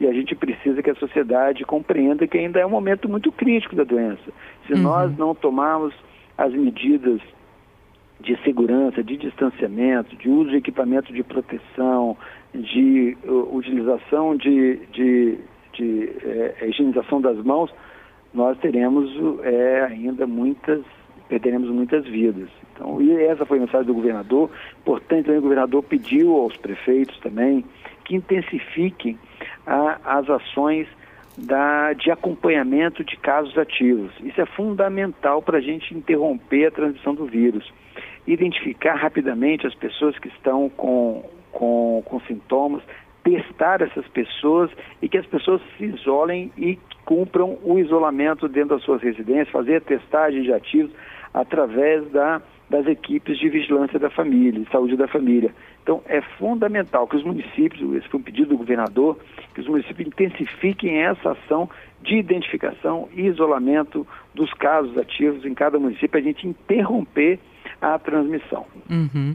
e 0.00 0.06
a 0.06 0.12
gente 0.12 0.34
precisa 0.34 0.82
que 0.82 0.90
a 0.90 0.94
sociedade 0.94 1.64
compreenda 1.64 2.26
que 2.26 2.38
ainda 2.38 2.58
é 2.58 2.66
um 2.66 2.70
momento 2.70 3.08
muito 3.08 3.30
crítico 3.30 3.76
da 3.76 3.84
doença. 3.84 4.32
Se 4.66 4.72
uhum. 4.72 4.82
nós 4.82 5.16
não 5.16 5.34
tomarmos 5.34 5.94
as 6.36 6.52
medidas 6.52 7.20
de 8.20 8.36
segurança, 8.42 9.02
de 9.02 9.16
distanciamento, 9.16 10.16
de 10.16 10.28
uso 10.28 10.50
de 10.50 10.56
equipamento 10.56 11.12
de 11.12 11.22
proteção, 11.22 12.16
de 12.54 13.16
uh, 13.24 13.56
utilização 13.56 14.34
de, 14.34 14.76
de, 14.92 15.38
de 15.74 16.10
é, 16.24 16.68
higienização 16.68 17.20
das 17.20 17.36
mãos, 17.44 17.70
nós 18.36 18.58
teremos 18.58 19.10
é, 19.42 19.86
ainda 19.90 20.26
muitas, 20.26 20.82
perderemos 21.26 21.70
muitas 21.70 22.04
vidas. 22.04 22.50
Então, 22.72 23.00
e 23.00 23.10
essa 23.22 23.46
foi 23.46 23.56
a 23.56 23.62
mensagem 23.62 23.86
do 23.86 23.94
governador. 23.94 24.50
Portanto, 24.84 25.32
o 25.32 25.40
governador 25.40 25.82
pediu 25.82 26.36
aos 26.36 26.54
prefeitos 26.58 27.18
também 27.20 27.64
que 28.04 28.14
intensifiquem 28.14 29.18
a, 29.66 29.98
as 30.04 30.28
ações 30.28 30.86
da, 31.38 31.94
de 31.94 32.10
acompanhamento 32.10 33.02
de 33.02 33.16
casos 33.16 33.56
ativos. 33.56 34.12
Isso 34.22 34.38
é 34.38 34.46
fundamental 34.46 35.40
para 35.40 35.56
a 35.56 35.60
gente 35.62 35.94
interromper 35.94 36.66
a 36.66 36.70
transmissão 36.70 37.14
do 37.14 37.24
vírus. 37.24 37.72
Identificar 38.26 38.96
rapidamente 38.96 39.66
as 39.66 39.74
pessoas 39.74 40.18
que 40.18 40.28
estão 40.28 40.68
com, 40.68 41.24
com, 41.52 42.02
com 42.04 42.20
sintomas, 42.20 42.82
testar 43.26 43.82
essas 43.82 44.06
pessoas 44.08 44.70
e 45.02 45.08
que 45.08 45.18
as 45.18 45.26
pessoas 45.26 45.60
se 45.76 45.84
isolem 45.84 46.52
e 46.56 46.78
cumpram 47.04 47.58
o 47.64 47.76
isolamento 47.76 48.46
dentro 48.46 48.76
das 48.76 48.84
suas 48.84 49.02
residências, 49.02 49.48
fazer 49.48 49.76
a 49.76 49.80
testagem 49.80 50.42
de 50.42 50.52
ativos 50.52 50.92
através 51.34 52.08
da, 52.12 52.40
das 52.70 52.86
equipes 52.86 53.36
de 53.36 53.48
vigilância 53.48 53.98
da 53.98 54.08
família, 54.08 54.60
de 54.60 54.70
saúde 54.70 54.96
da 54.96 55.08
família. 55.08 55.52
Então, 55.82 56.02
é 56.06 56.20
fundamental 56.38 57.08
que 57.08 57.16
os 57.16 57.24
municípios, 57.24 57.96
esse 57.96 58.08
foi 58.08 58.20
um 58.20 58.22
pedido 58.22 58.50
do 58.50 58.58
governador, 58.58 59.18
que 59.54 59.60
os 59.60 59.66
municípios 59.66 60.06
intensifiquem 60.06 61.02
essa 61.02 61.32
ação 61.32 61.68
de 62.02 62.16
identificação 62.16 63.08
e 63.12 63.26
isolamento 63.26 64.06
dos 64.34 64.52
casos 64.54 64.96
ativos 64.96 65.44
em 65.44 65.54
cada 65.54 65.80
município, 65.80 66.10
para 66.10 66.20
a 66.20 66.22
gente 66.22 66.46
interromper 66.46 67.40
a 67.80 67.98
transmissão. 67.98 68.66
Uhum. 68.88 69.34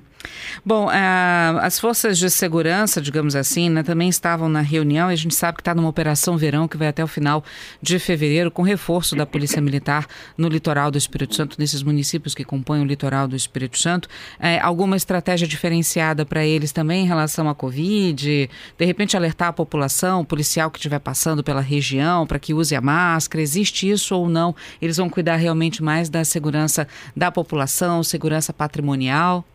Bom, 0.66 0.88
as 0.90 1.80
forças 1.80 2.18
de 2.18 2.30
segurança, 2.30 3.02
digamos 3.02 3.36
assim, 3.36 3.70
né, 3.70 3.84
também 3.84 4.10
estavam 4.10 4.48
na 4.48 4.62
reunião 4.62 5.10
e 5.10 5.14
a 5.14 5.18
gente 5.18 5.34
sabe 5.34 5.58
que 5.58 5.62
está 5.62 5.74
numa 5.74 5.90
operação 5.90 6.38
verão 6.38 6.68
que 6.68 6.78
vai 6.78 6.88
até 6.88 7.04
o 7.04 7.08
final 7.08 7.44
de 7.82 7.98
fevereiro, 8.00 8.52
com 8.52 8.62
reforço 8.62 9.16
da 9.16 9.26
Polícia 9.26 9.62
Militar 9.62 10.06
no 10.38 10.48
litoral 10.48 10.92
do 10.92 10.98
Espírito 10.98 11.36
Santo, 11.36 11.58
nesses 11.60 11.82
municípios 11.84 12.36
que 12.36 12.44
compõem 12.44 12.82
o 12.82 12.86
litoral 12.86 13.28
do 13.28 13.36
Espírito 13.36 13.80
Santo. 13.80 14.08
É, 14.40 14.60
alguma 14.60 14.96
estratégia 14.96 15.48
diferenciada 15.48 16.26
para 16.26 16.46
eles 16.46 16.72
também 16.72 17.04
em 17.04 17.08
relação 17.08 17.50
à 17.50 17.56
Covid? 17.56 18.50
De 18.78 18.86
repente 18.86 19.18
alertar 19.18 19.50
a 19.50 19.54
população, 19.54 20.22
o 20.22 20.26
policial 20.26 20.70
que 20.70 20.78
estiver 20.78 21.00
passando 21.00 21.44
pela 21.44 21.62
região, 21.62 22.28
para 22.28 22.40
que 22.40 22.54
use 22.54 22.76
a 22.76 22.82
máscara? 22.82 23.42
Existe 23.42 23.90
isso 23.90 24.16
ou 24.16 24.30
não? 24.30 24.56
Eles 24.82 24.98
vão 24.98 25.10
cuidar 25.10 25.38
realmente 25.38 25.82
mais 25.82 26.10
da 26.10 26.24
segurança 26.24 26.88
da 27.16 27.32
população, 27.32 28.04
segurança 28.04 28.54
patrimonial? 28.54 29.46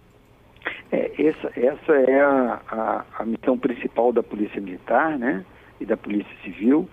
É, 0.90 1.10
essa, 1.18 1.52
essa 1.58 1.92
é 1.92 2.20
a, 2.20 2.60
a, 2.68 3.04
a, 3.18 3.24
missão 3.24 3.58
principal 3.58 4.12
da 4.12 4.22
Polícia 4.22 4.60
Militar 4.60 5.18
né, 5.18 5.44
e 5.80 5.84
da 5.84 5.96
Polícia 5.96 6.34
Civil. 6.42 6.88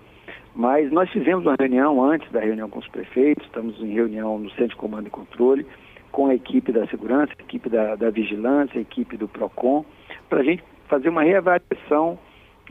Mas 0.54 0.90
nós 0.92 1.10
fizemos 1.10 1.44
uma 1.44 1.56
reunião 1.58 2.02
antes 2.02 2.30
da 2.30 2.40
reunião 2.40 2.70
com 2.70 2.78
os 2.78 2.88
prefeitos, 2.88 3.44
estamos 3.44 3.80
em 3.80 3.92
reunião 3.92 4.38
no 4.38 4.48
Centro 4.50 4.68
de 4.68 4.76
Comando 4.76 5.08
e 5.08 5.10
Controle, 5.10 5.66
com 6.12 6.28
a 6.28 6.34
equipe 6.34 6.70
da 6.70 6.86
segurança, 6.86 7.32
a 7.36 7.42
equipe 7.42 7.68
da, 7.68 7.96
da 7.96 8.08
vigilância, 8.10 8.78
a 8.78 8.82
equipe 8.82 9.16
do 9.16 9.26
PROCON, 9.26 9.84
para 10.28 10.40
a 10.40 10.44
gente 10.44 10.62
fazer 10.86 11.08
uma 11.08 11.22
reavaliação 11.22 12.18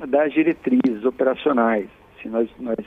das 0.07 0.31
diretrizes 0.31 1.03
operacionais. 1.03 1.89
Se 2.21 2.29
nós, 2.29 2.49
nós, 2.57 2.77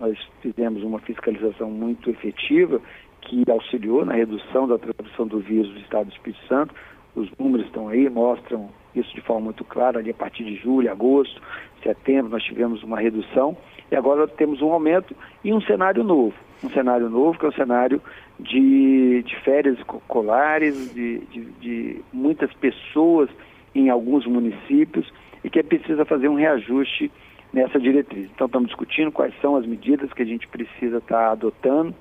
nós 0.00 0.18
fizemos 0.40 0.82
uma 0.82 0.98
fiscalização 0.98 1.70
muito 1.70 2.10
efetiva 2.10 2.80
que 3.20 3.44
auxiliou 3.48 4.04
na 4.04 4.14
redução 4.14 4.66
da 4.66 4.76
transmissão 4.76 5.26
do 5.26 5.38
vírus 5.38 5.70
do 5.72 5.78
Estado 5.78 6.06
do 6.06 6.12
Espírito 6.12 6.44
Santo, 6.48 6.74
os 7.14 7.30
números 7.38 7.66
estão 7.66 7.88
aí, 7.88 8.08
mostram 8.08 8.70
isso 8.94 9.14
de 9.14 9.20
forma 9.22 9.42
muito 9.42 9.64
clara, 9.64 9.98
ali 9.98 10.10
a 10.10 10.14
partir 10.14 10.44
de 10.44 10.56
julho, 10.56 10.90
agosto, 10.90 11.40
setembro, 11.82 12.30
nós 12.30 12.42
tivemos 12.42 12.82
uma 12.82 12.98
redução 12.98 13.56
e 13.90 13.96
agora 13.96 14.26
temos 14.28 14.60
um 14.62 14.72
aumento 14.72 15.14
e 15.42 15.52
um 15.52 15.60
cenário 15.62 16.04
novo. 16.04 16.34
Um 16.62 16.70
cenário 16.70 17.08
novo 17.08 17.38
que 17.38 17.44
é 17.44 17.48
um 17.48 17.52
cenário 17.52 18.00
de, 18.38 19.22
de 19.22 19.36
férias 19.40 19.78
escolares, 19.78 20.94
de, 20.94 21.18
de, 21.26 21.44
de 21.60 22.04
muitas 22.12 22.52
pessoas 22.54 23.28
em 23.74 23.90
alguns 23.90 24.26
municípios 24.26 25.12
e 25.42 25.50
que 25.50 25.58
é 25.58 25.62
precisa 25.62 26.04
fazer 26.04 26.28
um 26.28 26.34
reajuste 26.34 27.10
nessa 27.52 27.78
diretriz. 27.78 28.30
Então 28.34 28.46
estamos 28.46 28.68
discutindo 28.68 29.10
quais 29.10 29.34
são 29.40 29.56
as 29.56 29.66
medidas 29.66 30.12
que 30.12 30.22
a 30.22 30.26
gente 30.26 30.46
precisa 30.48 30.98
estar 30.98 31.26
tá 31.26 31.32
adotando 31.32 31.94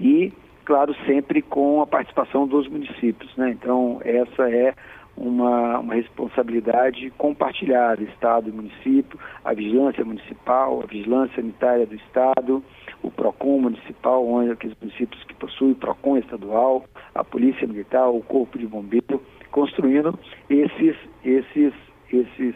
e 0.00 0.32
claro, 0.66 0.94
sempre 1.06 1.40
com 1.40 1.80
a 1.80 1.86
participação 1.86 2.46
dos 2.46 2.68
municípios. 2.68 3.34
Né? 3.36 3.50
Então, 3.50 4.00
essa 4.04 4.50
é 4.50 4.74
uma, 5.16 5.78
uma 5.78 5.94
responsabilidade 5.94 7.08
compartilhada, 7.16 8.02
Estado 8.02 8.50
e 8.50 8.52
município, 8.52 9.18
a 9.44 9.54
vigilância 9.54 10.04
municipal, 10.04 10.82
a 10.82 10.86
vigilância 10.86 11.36
sanitária 11.36 11.86
do 11.86 11.94
Estado, 11.94 12.62
o 13.02 13.10
PROCON 13.10 13.60
municipal, 13.60 14.26
onde 14.28 14.50
aqueles 14.50 14.76
municípios 14.80 15.22
que 15.24 15.34
possuem 15.34 15.72
o 15.72 15.76
PROCON 15.76 16.18
estadual, 16.18 16.84
a 17.14 17.24
Polícia 17.24 17.66
Militar, 17.66 18.08
o 18.08 18.20
Corpo 18.20 18.58
de 18.58 18.66
Bombeiro, 18.66 19.22
construindo 19.50 20.18
esses, 20.50 20.96
esses, 21.24 21.72
esses 22.12 22.54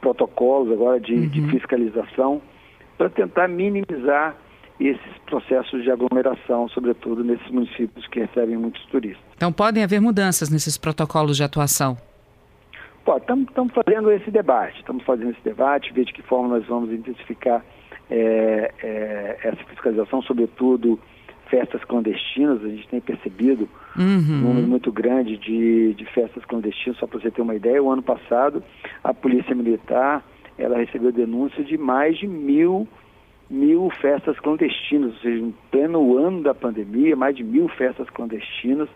protocolos 0.00 0.70
agora 0.72 1.00
de, 1.00 1.14
uhum. 1.14 1.28
de 1.28 1.42
fiscalização 1.50 2.42
para 2.98 3.08
tentar 3.08 3.48
minimizar 3.48 4.36
esses 4.78 5.18
processos 5.26 5.82
de 5.82 5.90
aglomeração, 5.90 6.68
sobretudo 6.68 7.24
nesses 7.24 7.50
municípios 7.50 8.06
que 8.08 8.20
recebem 8.20 8.56
muitos 8.56 8.84
turistas. 8.86 9.24
Então 9.36 9.52
podem 9.52 9.82
haver 9.82 10.00
mudanças 10.00 10.50
nesses 10.50 10.76
protocolos 10.76 11.36
de 11.36 11.42
atuação? 11.42 11.96
Estamos 13.18 13.72
fazendo 13.72 14.10
esse 14.10 14.30
debate, 14.30 14.78
estamos 14.80 15.04
fazendo 15.04 15.30
esse 15.30 15.40
debate, 15.42 15.92
ver 15.92 16.04
de 16.04 16.12
que 16.12 16.22
forma 16.22 16.48
nós 16.48 16.66
vamos 16.66 16.90
intensificar 16.90 17.64
é, 18.10 18.72
é, 18.82 19.38
essa 19.44 19.64
fiscalização, 19.64 20.20
sobretudo 20.22 20.98
festas 21.48 21.84
clandestinas, 21.84 22.64
a 22.64 22.68
gente 22.68 22.88
tem 22.88 23.00
percebido 23.00 23.68
uhum. 23.96 24.04
um 24.04 24.48
número 24.48 24.66
muito 24.66 24.90
grande 24.90 25.36
de, 25.36 25.94
de 25.94 26.04
festas 26.06 26.44
clandestinas, 26.44 26.98
só 26.98 27.06
para 27.06 27.20
você 27.20 27.30
ter 27.30 27.40
uma 27.40 27.54
ideia, 27.54 27.80
o 27.80 27.90
ano 27.90 28.02
passado 28.02 28.62
a 29.04 29.14
Polícia 29.14 29.54
Militar 29.54 30.24
ela 30.58 30.78
recebeu 30.78 31.12
denúncia 31.12 31.62
de 31.62 31.76
mais 31.76 32.18
de 32.18 32.26
mil 32.26 32.88
mil 33.48 33.90
festas 34.00 34.38
clandestinas, 34.40 35.14
ou 35.14 35.20
seja, 35.20 35.38
em 35.38 35.54
pleno 35.70 36.18
ano 36.18 36.42
da 36.42 36.54
pandemia, 36.54 37.14
mais 37.14 37.36
de 37.36 37.44
mil 37.44 37.68
festas 37.68 38.08
clandestinas 38.10 38.88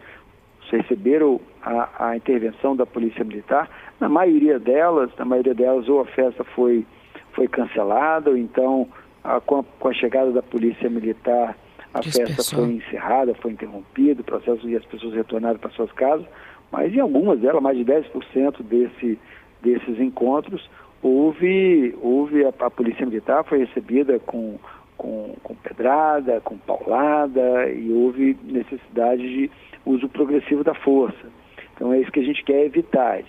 receberam 0.70 1.40
a, 1.62 2.10
a, 2.10 2.16
intervenção 2.16 2.76
da 2.76 2.86
Polícia 2.86 3.24
Militar. 3.24 3.68
Na 3.98 4.08
maioria 4.08 4.58
delas, 4.58 5.10
na 5.18 5.24
maioria 5.24 5.54
delas, 5.54 5.88
ou 5.88 6.00
a 6.00 6.06
festa 6.06 6.44
foi, 6.44 6.86
foi 7.32 7.48
cancelada, 7.48 8.30
ou 8.30 8.36
então, 8.36 8.88
a, 9.22 9.40
com, 9.40 9.58
a, 9.58 9.64
com, 9.64 9.88
a, 9.88 9.92
chegada 9.92 10.30
da 10.30 10.42
Polícia 10.42 10.88
Militar, 10.88 11.56
a 11.92 12.02
festa 12.02 12.56
foi 12.56 12.74
encerrada, 12.74 13.34
foi 13.34 13.52
interrompida, 13.52 14.20
o 14.20 14.24
processo 14.24 14.68
e 14.68 14.76
as 14.76 14.84
pessoas 14.84 15.14
retornaram 15.14 15.58
para 15.58 15.70
suas 15.70 15.90
casas, 15.92 16.26
mas 16.70 16.94
em 16.94 17.00
algumas 17.00 17.40
delas, 17.40 17.60
mais 17.60 17.76
de 17.76 17.84
10% 17.84 18.62
desse, 18.62 19.18
desses 19.60 19.98
encontros, 19.98 20.70
houve, 21.02 21.94
houve 22.00 22.44
a, 22.44 22.48
a 22.48 22.70
Polícia 22.70 23.06
Militar 23.06 23.44
foi 23.44 23.58
recebida 23.58 24.18
com, 24.20 24.58
com, 24.96 25.34
com 25.42 25.54
pedrada, 25.54 26.40
com 26.40 26.58
paulada 26.58 27.70
e 27.70 27.90
houve 27.92 28.36
necessidade 28.44 29.22
de 29.22 29.50
uso 29.84 30.08
progressivo 30.08 30.62
da 30.62 30.74
força. 30.74 31.40
Então 31.74 31.94
é 31.94 31.98
isso 32.00 32.12
que 32.12 32.20
a 32.20 32.24
gente 32.24 32.44
quer 32.44 32.66
evitar. 32.66 33.22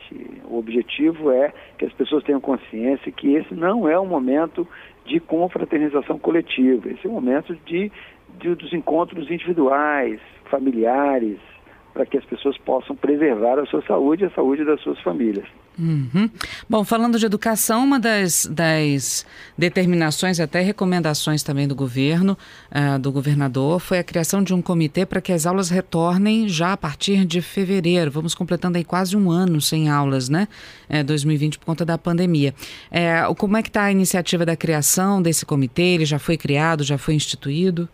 O 0.50 0.58
objetivo 0.58 1.32
é 1.32 1.54
que 1.78 1.86
as 1.86 1.94
pessoas 1.94 2.24
tenham 2.26 2.42
consciência 2.42 3.10
que 3.12 3.34
esse 3.34 3.54
não 3.54 3.88
é 3.88 3.98
um 3.98 4.06
momento 4.06 4.68
de 5.06 5.22
confraternização 5.22 6.20
coletiva, 6.20 6.90
esse 6.90 7.08
é 7.08 7.10
um 7.10 7.14
momento 7.14 7.56
de, 7.66 7.90
de 8.38 8.54
dos 8.56 8.74
encontros 8.74 9.32
individuais, 9.32 10.20
familiares, 10.50 11.40
para 11.94 12.06
que 12.06 12.18
as 12.18 12.26
pessoas 12.26 12.58
possam 12.58 12.96
preservar 12.96 13.58
a 13.58 13.66
sua 13.66 13.82
saúde 13.84 14.24
e 14.24 14.28
a 14.28 14.32
saúde 14.32 14.66
das 14.66 14.82
suas 14.82 15.00
famílias. 15.00 15.46
Uhum. 15.82 16.30
Bom, 16.70 16.84
falando 16.84 17.18
de 17.18 17.26
educação, 17.26 17.84
uma 17.84 18.00
das, 18.00 18.46
das 18.46 19.26
determinações 19.58 20.40
até 20.40 20.62
recomendações 20.62 21.42
também 21.42 21.68
do 21.68 21.74
governo, 21.74 22.38
uh, 22.72 23.00
do 23.00 23.12
governador, 23.12 23.80
foi 23.80 23.98
a 23.98 24.04
criação 24.04 24.44
de 24.44 24.54
um 24.54 24.62
comitê 24.62 25.08
para 25.08 25.20
que 25.20 25.32
as 25.32 25.48
aulas 25.48 25.72
retornem 25.72 26.48
já 26.48 26.74
a 26.74 26.78
partir 26.78 27.26
de 27.26 27.42
fevereiro. 27.42 28.12
Vamos 28.12 28.36
completando 28.36 28.78
aí 28.78 28.84
quase 28.84 29.18
um 29.18 29.32
ano 29.32 29.60
sem 29.60 29.90
aulas, 29.90 30.30
né? 30.30 30.48
É, 30.88 31.02
2020 31.02 31.58
por 31.58 31.66
conta 31.66 31.84
da 31.84 31.98
pandemia. 31.98 32.54
É, 32.92 33.24
como 33.36 33.58
é 33.58 33.64
que 33.64 33.70
está 33.70 33.86
a 33.86 33.92
iniciativa 33.92 34.46
da 34.46 34.56
criação 34.56 35.20
desse 35.20 35.48
comitê? 35.48 35.82
Ele 35.82 36.06
já 36.06 36.20
foi 36.20 36.38
criado, 36.38 36.84
já 36.84 37.00
foi 37.00 37.16
instituído? 37.16 37.90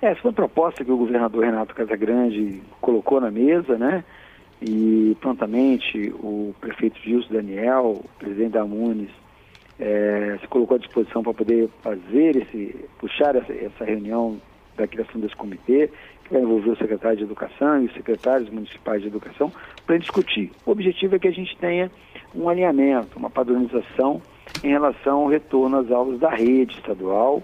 É, 0.00 0.12
essa 0.12 0.20
foi 0.20 0.30
uma 0.30 0.36
proposta 0.36 0.84
que 0.84 0.92
o 0.92 0.96
governador 0.96 1.44
Renato 1.44 1.74
Casagrande 1.74 2.62
colocou 2.80 3.20
na 3.20 3.32
mesa, 3.32 3.76
né? 3.76 4.04
E 4.62 5.16
prontamente 5.20 6.12
o 6.18 6.54
prefeito 6.60 6.98
Gilson 7.00 7.34
Daniel, 7.34 8.02
presidente 8.18 8.52
da 8.52 8.64
Munes, 8.64 9.10
é, 9.78 10.38
se 10.40 10.48
colocou 10.48 10.76
à 10.76 10.78
disposição 10.78 11.22
para 11.22 11.34
poder 11.34 11.68
fazer 11.82 12.36
esse, 12.36 12.74
puxar 12.98 13.36
essa, 13.36 13.52
essa 13.52 13.84
reunião 13.84 14.40
da 14.76 14.86
criação 14.86 15.20
desse 15.20 15.36
comitê, 15.36 15.90
que 16.24 16.32
vai 16.32 16.42
envolver 16.42 16.70
o 16.70 16.76
secretário 16.76 17.16
de 17.18 17.24
Educação 17.24 17.82
e 17.82 17.86
os 17.86 17.94
secretários 17.94 18.50
municipais 18.50 19.02
de 19.02 19.08
Educação, 19.08 19.52
para 19.86 19.98
discutir. 19.98 20.50
O 20.64 20.70
objetivo 20.70 21.16
é 21.16 21.18
que 21.18 21.28
a 21.28 21.32
gente 21.32 21.56
tenha 21.58 21.90
um 22.34 22.48
alinhamento, 22.48 23.18
uma 23.18 23.30
padronização 23.30 24.20
em 24.62 24.68
relação 24.68 25.22
ao 25.22 25.28
retorno 25.28 25.78
às 25.78 25.90
aulas 25.90 26.18
da 26.18 26.30
rede 26.30 26.74
estadual 26.74 27.42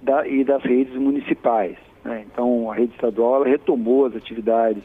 da, 0.00 0.26
e 0.26 0.44
das 0.44 0.62
redes 0.62 0.94
municipais. 0.94 1.76
Né? 2.04 2.24
Então, 2.30 2.70
a 2.70 2.74
rede 2.74 2.92
estadual 2.92 3.42
retomou 3.42 4.06
as 4.06 4.16
atividades 4.16 4.82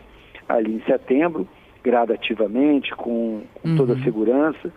ali 0.49 0.75
em 0.75 0.81
setembro, 0.81 1.47
gradativamente, 1.83 2.91
com, 2.95 3.43
com 3.53 3.69
uhum. 3.69 3.77
toda 3.77 3.93
a 3.93 4.03
segurança. 4.03 4.73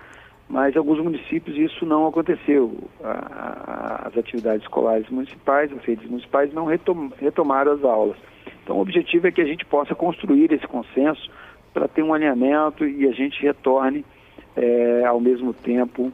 mas 0.49 0.75
em 0.75 0.79
alguns 0.79 1.01
municípios 1.01 1.57
isso 1.57 1.87
não 1.87 2.07
aconteceu. 2.07 2.77
as 3.03 4.17
atividades 4.17 4.63
escolares 4.63 5.09
municipais, 5.09 5.73
as 5.73 5.83
redes 5.85 6.09
municipais 6.09 6.53
não 6.53 6.67
retom, 6.67 7.11
retomaram 7.19 7.73
as 7.73 7.83
aulas. 7.83 8.17
Então, 8.63 8.77
o 8.77 8.81
objetivo 8.81 9.27
é 9.27 9.33
que 9.33 9.41
a 9.41 9.47
gente 9.47 9.65
possa 9.65 9.95
construir 9.95 10.53
esse 10.53 10.67
consenso 10.69 11.31
para 11.73 11.89
ter 11.89 12.03
um 12.03 12.15
alinhamento 12.15 12.87
e 12.87 13.09
a 13.09 13.13
gente 13.13 13.43
retorne 13.43 14.05
é, 14.55 15.05
ao 15.05 15.19
mesmo 15.19 15.53
tempo 15.53 16.13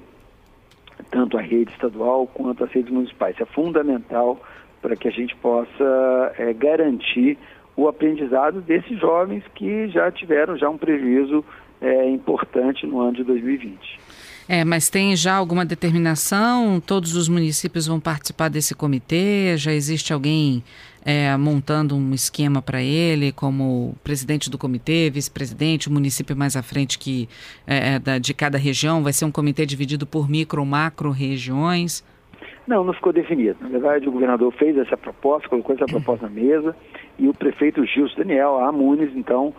tanto 1.10 1.36
a 1.36 1.40
rede 1.40 1.70
estadual 1.72 2.26
quanto 2.26 2.64
as 2.64 2.70
redes 2.70 2.90
municipais. 2.92 3.34
Isso 3.34 3.42
é 3.42 3.46
fundamental 3.46 4.40
para 4.80 4.96
que 4.96 5.08
a 5.08 5.10
gente 5.10 5.34
possa 5.36 6.32
é, 6.38 6.52
garantir 6.52 7.38
o 7.78 7.86
aprendizado 7.86 8.60
desses 8.60 8.98
jovens 8.98 9.44
que 9.54 9.88
já 9.88 10.10
tiveram 10.10 10.58
já 10.58 10.68
um 10.68 10.76
prejuízo 10.76 11.44
é, 11.80 12.10
importante 12.10 12.84
no 12.84 13.00
ano 13.00 13.12
de 13.12 13.22
2020. 13.22 14.00
É, 14.48 14.64
mas 14.64 14.90
tem 14.90 15.14
já 15.14 15.36
alguma 15.36 15.64
determinação? 15.64 16.80
Todos 16.84 17.14
os 17.14 17.28
municípios 17.28 17.86
vão 17.86 18.00
participar 18.00 18.48
desse 18.48 18.74
comitê? 18.74 19.56
Já 19.56 19.72
existe 19.72 20.12
alguém 20.12 20.64
é, 21.04 21.36
montando 21.36 21.94
um 21.94 22.12
esquema 22.12 22.60
para 22.60 22.82
ele, 22.82 23.30
como 23.30 23.94
presidente 24.02 24.50
do 24.50 24.58
comitê, 24.58 25.08
vice-presidente, 25.08 25.88
o 25.88 25.92
município 25.92 26.36
mais 26.36 26.56
à 26.56 26.64
frente 26.64 26.98
que 26.98 27.28
é, 27.64 28.00
da, 28.00 28.18
de 28.18 28.34
cada 28.34 28.58
região? 28.58 29.04
Vai 29.04 29.12
ser 29.12 29.24
um 29.24 29.30
comitê 29.30 29.64
dividido 29.64 30.04
por 30.04 30.28
micro, 30.28 30.66
macro 30.66 31.12
regiões? 31.12 32.04
Não, 32.66 32.82
não 32.82 32.92
ficou 32.92 33.12
definido. 33.12 33.56
Na 33.60 33.68
verdade, 33.68 34.08
o 34.08 34.12
governador 34.12 34.52
fez 34.54 34.76
essa 34.76 34.96
proposta, 34.96 35.48
colocou 35.48 35.76
essa 35.76 35.86
proposta 35.86 36.26
na 36.26 36.32
mesa 36.32 36.74
e 37.18 37.28
o 37.28 37.34
prefeito 37.34 37.84
Gilson 37.84 38.16
Daniel, 38.18 38.58
a 38.58 38.70
Muniz, 38.70 39.14
então, 39.14 39.52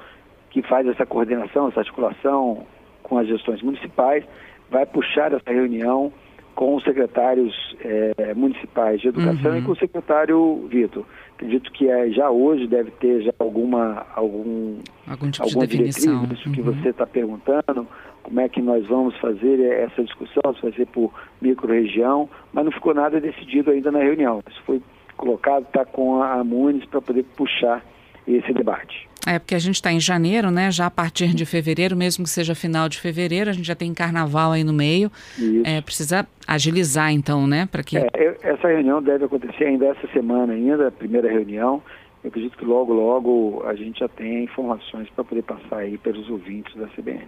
que 0.49 0.61
faz 0.61 0.87
essa 0.87 1.05
coordenação, 1.05 1.67
essa 1.67 1.81
articulação 1.81 2.65
com 3.03 3.17
as 3.17 3.27
gestões 3.27 3.61
municipais, 3.61 4.23
vai 4.69 4.85
puxar 4.85 5.33
essa 5.33 5.51
reunião 5.51 6.11
com 6.55 6.75
os 6.75 6.83
secretários 6.83 7.55
eh, 7.79 8.33
municipais 8.35 8.99
de 8.99 9.07
educação 9.07 9.51
uhum. 9.51 9.57
e 9.59 9.61
com 9.61 9.71
o 9.71 9.77
secretário 9.77 10.67
Vitor. 10.67 11.05
Acredito 11.35 11.71
que 11.71 11.89
é, 11.89 12.09
já 12.09 12.29
hoje 12.29 12.67
deve 12.67 12.91
ter 12.91 13.21
já 13.21 13.33
alguma 13.39 14.05
algum 14.13 14.77
algum 15.07 15.31
tipo 15.31 15.45
alguma 15.45 15.65
de 15.65 15.77
definição 15.77 16.15
diretriz, 16.15 16.39
isso 16.39 16.49
uhum. 16.49 16.55
que 16.55 16.61
você 16.61 16.89
está 16.89 17.07
perguntando, 17.07 17.87
como 18.21 18.41
é 18.41 18.49
que 18.49 18.61
nós 18.61 18.85
vamos 18.87 19.15
fazer 19.19 19.61
essa 19.61 20.03
discussão, 20.03 20.53
se 20.53 20.61
vai 20.61 20.73
ser 20.73 20.85
por 20.87 21.13
micro-região, 21.41 22.29
mas 22.51 22.65
não 22.65 22.71
ficou 22.73 22.93
nada 22.93 23.21
decidido 23.21 23.71
ainda 23.71 23.89
na 23.89 23.99
reunião. 23.99 24.43
Isso 24.49 24.61
foi 24.65 24.81
colocado, 25.19 25.63
está 25.63 25.85
com 25.85 26.23
a 26.23 26.43
Muniz 26.43 26.85
para 26.85 27.01
poder 27.01 27.23
puxar 27.35 27.83
esse 28.27 28.53
debate. 28.53 29.07
É, 29.27 29.37
porque 29.37 29.53
a 29.53 29.59
gente 29.59 29.75
está 29.75 29.91
em 29.91 29.99
janeiro, 29.99 30.49
né? 30.49 30.71
Já 30.71 30.85
a 30.85 30.91
partir 30.91 31.35
de 31.35 31.45
fevereiro, 31.45 31.95
mesmo 31.95 32.23
que 32.23 32.29
seja 32.29 32.55
final 32.55 32.87
de 32.87 32.99
fevereiro, 32.99 33.49
a 33.49 33.53
gente 33.53 33.67
já 33.67 33.75
tem 33.75 33.93
carnaval 33.93 34.53
aí 34.53 34.63
no 34.63 34.73
meio. 34.73 35.11
Isso. 35.37 35.63
É, 35.65 35.81
precisa 35.81 36.25
agilizar, 36.47 37.11
então, 37.11 37.45
né? 37.45 37.67
Para 37.69 37.83
que... 37.83 37.97
É, 37.97 38.09
essa 38.41 38.67
reunião 38.67 39.01
deve 39.01 39.25
acontecer 39.25 39.65
ainda 39.65 39.87
essa 39.87 40.07
semana, 40.13 40.53
ainda, 40.53 40.87
a 40.87 40.91
primeira 40.91 41.29
reunião. 41.29 41.83
Eu 42.23 42.29
acredito 42.29 42.57
que 42.57 42.65
logo, 42.65 42.93
logo 42.93 43.63
a 43.65 43.75
gente 43.75 43.99
já 43.99 44.07
tem 44.07 44.43
informações 44.43 45.09
para 45.09 45.23
poder 45.23 45.43
passar 45.43 45.79
aí 45.79 45.97
pelos 45.97 46.29
ouvintes 46.29 46.73
da 46.75 46.87
CBN. 46.87 47.27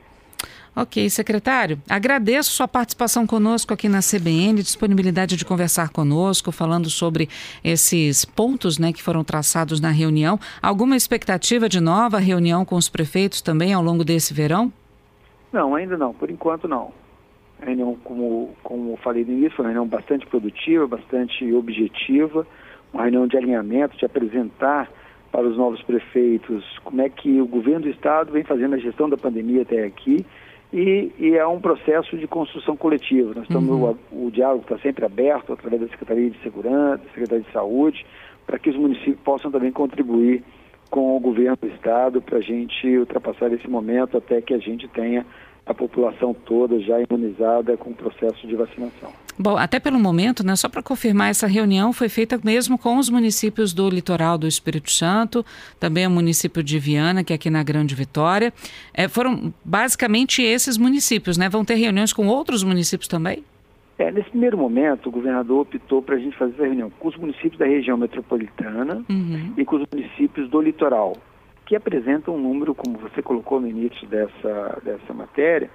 Ok, 0.74 1.10
secretário. 1.10 1.78
Agradeço 1.90 2.52
sua 2.52 2.68
participação 2.68 3.28
conosco 3.28 3.74
aqui 3.74 3.90
na 3.90 4.00
CBN, 4.00 4.64
disponibilidade 4.64 5.36
de 5.36 5.44
conversar 5.44 5.90
conosco, 5.90 6.50
falando 6.50 6.90
sobre 6.90 7.28
esses 7.62 8.24
pontos 8.24 8.80
né, 8.80 8.94
que 8.94 9.04
foram 9.04 9.22
traçados 9.22 9.82
na 9.82 9.90
reunião. 9.90 10.40
Alguma 10.62 10.96
expectativa 10.96 11.68
de 11.68 11.82
nova 11.82 12.20
reunião 12.20 12.64
com 12.64 12.76
os 12.76 12.88
prefeitos 12.88 13.42
também 13.42 13.74
ao 13.74 13.84
longo 13.84 14.06
desse 14.06 14.34
verão? 14.34 14.72
Não, 15.52 15.76
ainda 15.76 15.98
não. 15.98 16.14
Por 16.14 16.30
enquanto, 16.30 16.70
não. 16.70 16.94
A 17.62 17.66
reunião, 17.66 17.98
como, 18.02 18.56
como 18.64 18.98
falei 19.04 19.26
no 19.26 19.34
início, 19.34 19.58
foi 19.58 19.66
uma 19.66 19.72
reunião 19.72 19.88
bastante 19.88 20.26
produtiva, 20.26 20.88
bastante 20.88 21.54
objetiva, 21.54 22.48
uma 22.94 23.04
reunião 23.04 23.28
de 23.28 23.36
alinhamento, 23.36 23.98
de 23.98 24.06
apresentar 24.06 24.90
para 25.34 25.46
os 25.46 25.58
novos 25.58 25.82
prefeitos 25.84 26.64
como 26.86 27.02
é 27.02 27.10
que 27.10 27.42
o 27.42 27.46
governo 27.46 27.82
do 27.82 27.90
Estado 27.90 28.32
vem 28.32 28.44
fazendo 28.44 28.76
a 28.76 28.78
gestão 28.78 29.10
da 29.10 29.18
pandemia 29.18 29.64
até 29.64 29.84
aqui 29.84 30.26
e, 30.74 31.12
e, 31.20 31.36
é 31.36 31.46
um 31.46 31.60
processo 31.60 32.18
de 32.18 32.28
construção 32.28 32.78
coletiva. 32.78 33.34
Nós 33.36 33.44
estamos, 33.44 33.70
uhum. 33.70 33.98
o, 34.12 34.28
o, 34.28 34.32
diálogo 34.32 34.64
está 34.64 34.78
sempre 34.80 35.06
aberto 35.06 35.52
através 35.52 35.82
da 35.82 35.88
Secretaria 35.90 36.30
de 36.30 36.38
Segurança, 36.42 37.04
da 37.04 37.10
Secretaria 37.10 37.44
de 37.44 37.52
Saúde, 37.52 38.06
para 38.46 38.58
que 38.58 38.70
os 38.70 38.76
municípios 38.78 39.20
possam 39.24 39.52
também 39.52 39.72
contribuir 39.72 40.44
com 40.90 41.16
o 41.16 41.20
governo 41.20 41.58
do 41.62 41.68
Estado 41.68 42.22
para 42.22 42.38
a 42.38 42.42
gente 42.42 42.86
ultrapassar 42.98 43.52
esse 43.54 43.68
momento 43.68 44.18
até 44.18 44.42
que 44.42 44.54
a 44.54 44.58
gente 44.58 44.88
tenha 44.90 45.26
a 45.66 45.74
população 45.74 46.34
toda 46.34 46.80
já 46.80 47.00
imunizada 47.02 47.78
com 47.78 47.92
o 47.92 47.94
processo 47.94 48.48
de 48.48 48.56
vacinação. 48.56 49.12
Bom, 49.38 49.58
até 49.58 49.80
pelo 49.80 50.00
momento, 50.00 50.46
né, 50.46 50.56
só 50.56 50.68
para 50.68 50.84
confirmar, 50.84 51.30
essa 51.30 51.48
reunião 51.48 51.94
foi 51.94 52.10
feita 52.10 52.40
mesmo 52.44 52.78
com 52.78 52.98
os 52.98 53.10
municípios 53.10 53.74
do 53.74 53.90
litoral 53.90 54.38
do 54.38 54.48
Espírito 54.48 54.92
Santo, 54.92 55.46
também 55.80 56.06
o 56.06 56.12
município 56.12 56.62
de 56.62 56.78
Viana, 56.78 57.24
que 57.24 57.34
é 57.34 57.36
aqui 57.36 57.50
na 57.50 57.64
Grande 57.64 57.96
Vitória. 57.96 58.54
É, 58.94 59.08
foram 59.08 59.54
basicamente 59.64 60.42
esses 60.42 60.78
municípios, 60.78 61.38
né? 61.38 61.50
Vão 61.50 61.64
ter 61.64 61.76
reuniões 61.76 62.12
com 62.12 62.28
outros 62.28 62.64
municípios 62.64 63.08
também? 63.08 63.44
É, 63.98 64.12
nesse 64.12 64.30
primeiro 64.32 64.58
momento, 64.58 65.10
o 65.10 65.12
governador 65.12 65.62
optou 65.62 66.02
para 66.02 66.16
a 66.16 66.20
gente 66.20 66.36
fazer 66.36 66.54
essa 66.54 66.64
reunião 66.64 66.90
com 66.90 67.08
os 67.08 67.16
municípios 67.16 67.58
da 67.58 67.66
região 67.66 67.98
metropolitana 67.98 69.04
uhum. 69.10 69.54
e 69.58 69.64
com 69.64 69.76
os 69.76 69.86
municípios 69.92 70.50
do 70.50 70.60
litoral 70.60 71.16
que 71.72 71.76
apresenta 71.78 72.30
um 72.30 72.38
número, 72.38 72.76
como 72.76 72.98
você 72.98 73.22
colocou 73.22 73.62
no 73.62 73.66
início 73.66 74.06
dessa, 74.06 74.82
dessa 74.84 75.14
matéria, 75.14 75.70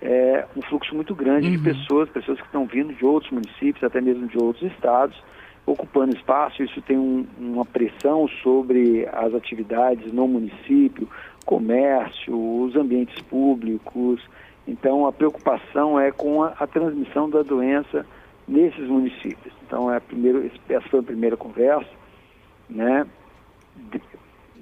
é 0.00 0.46
um 0.56 0.62
fluxo 0.62 0.94
muito 0.94 1.16
grande 1.16 1.48
uhum. 1.48 1.56
de 1.56 1.58
pessoas, 1.58 2.08
pessoas 2.10 2.38
que 2.38 2.46
estão 2.46 2.64
vindo 2.64 2.94
de 2.94 3.04
outros 3.04 3.32
municípios, 3.32 3.82
até 3.82 4.00
mesmo 4.00 4.28
de 4.28 4.38
outros 4.38 4.70
estados, 4.70 5.20
ocupando 5.66 6.16
espaço. 6.16 6.62
Isso 6.62 6.80
tem 6.82 6.96
um, 6.96 7.26
uma 7.40 7.64
pressão 7.64 8.28
sobre 8.40 9.04
as 9.12 9.34
atividades 9.34 10.12
no 10.12 10.28
município, 10.28 11.08
comércio, 11.44 12.62
os 12.62 12.76
ambientes 12.76 13.20
públicos. 13.22 14.22
Então, 14.64 15.08
a 15.08 15.12
preocupação 15.12 15.98
é 15.98 16.12
com 16.12 16.44
a, 16.44 16.50
a 16.50 16.68
transmissão 16.68 17.28
da 17.28 17.42
doença 17.42 18.06
nesses 18.46 18.86
municípios. 18.86 19.52
Então, 19.66 19.92
é 19.92 19.96
a 19.96 20.00
primeira, 20.00 20.48
essa 20.68 20.88
foi 20.88 21.00
a 21.00 21.02
primeira 21.02 21.36
conversa, 21.36 21.90
né? 22.70 23.04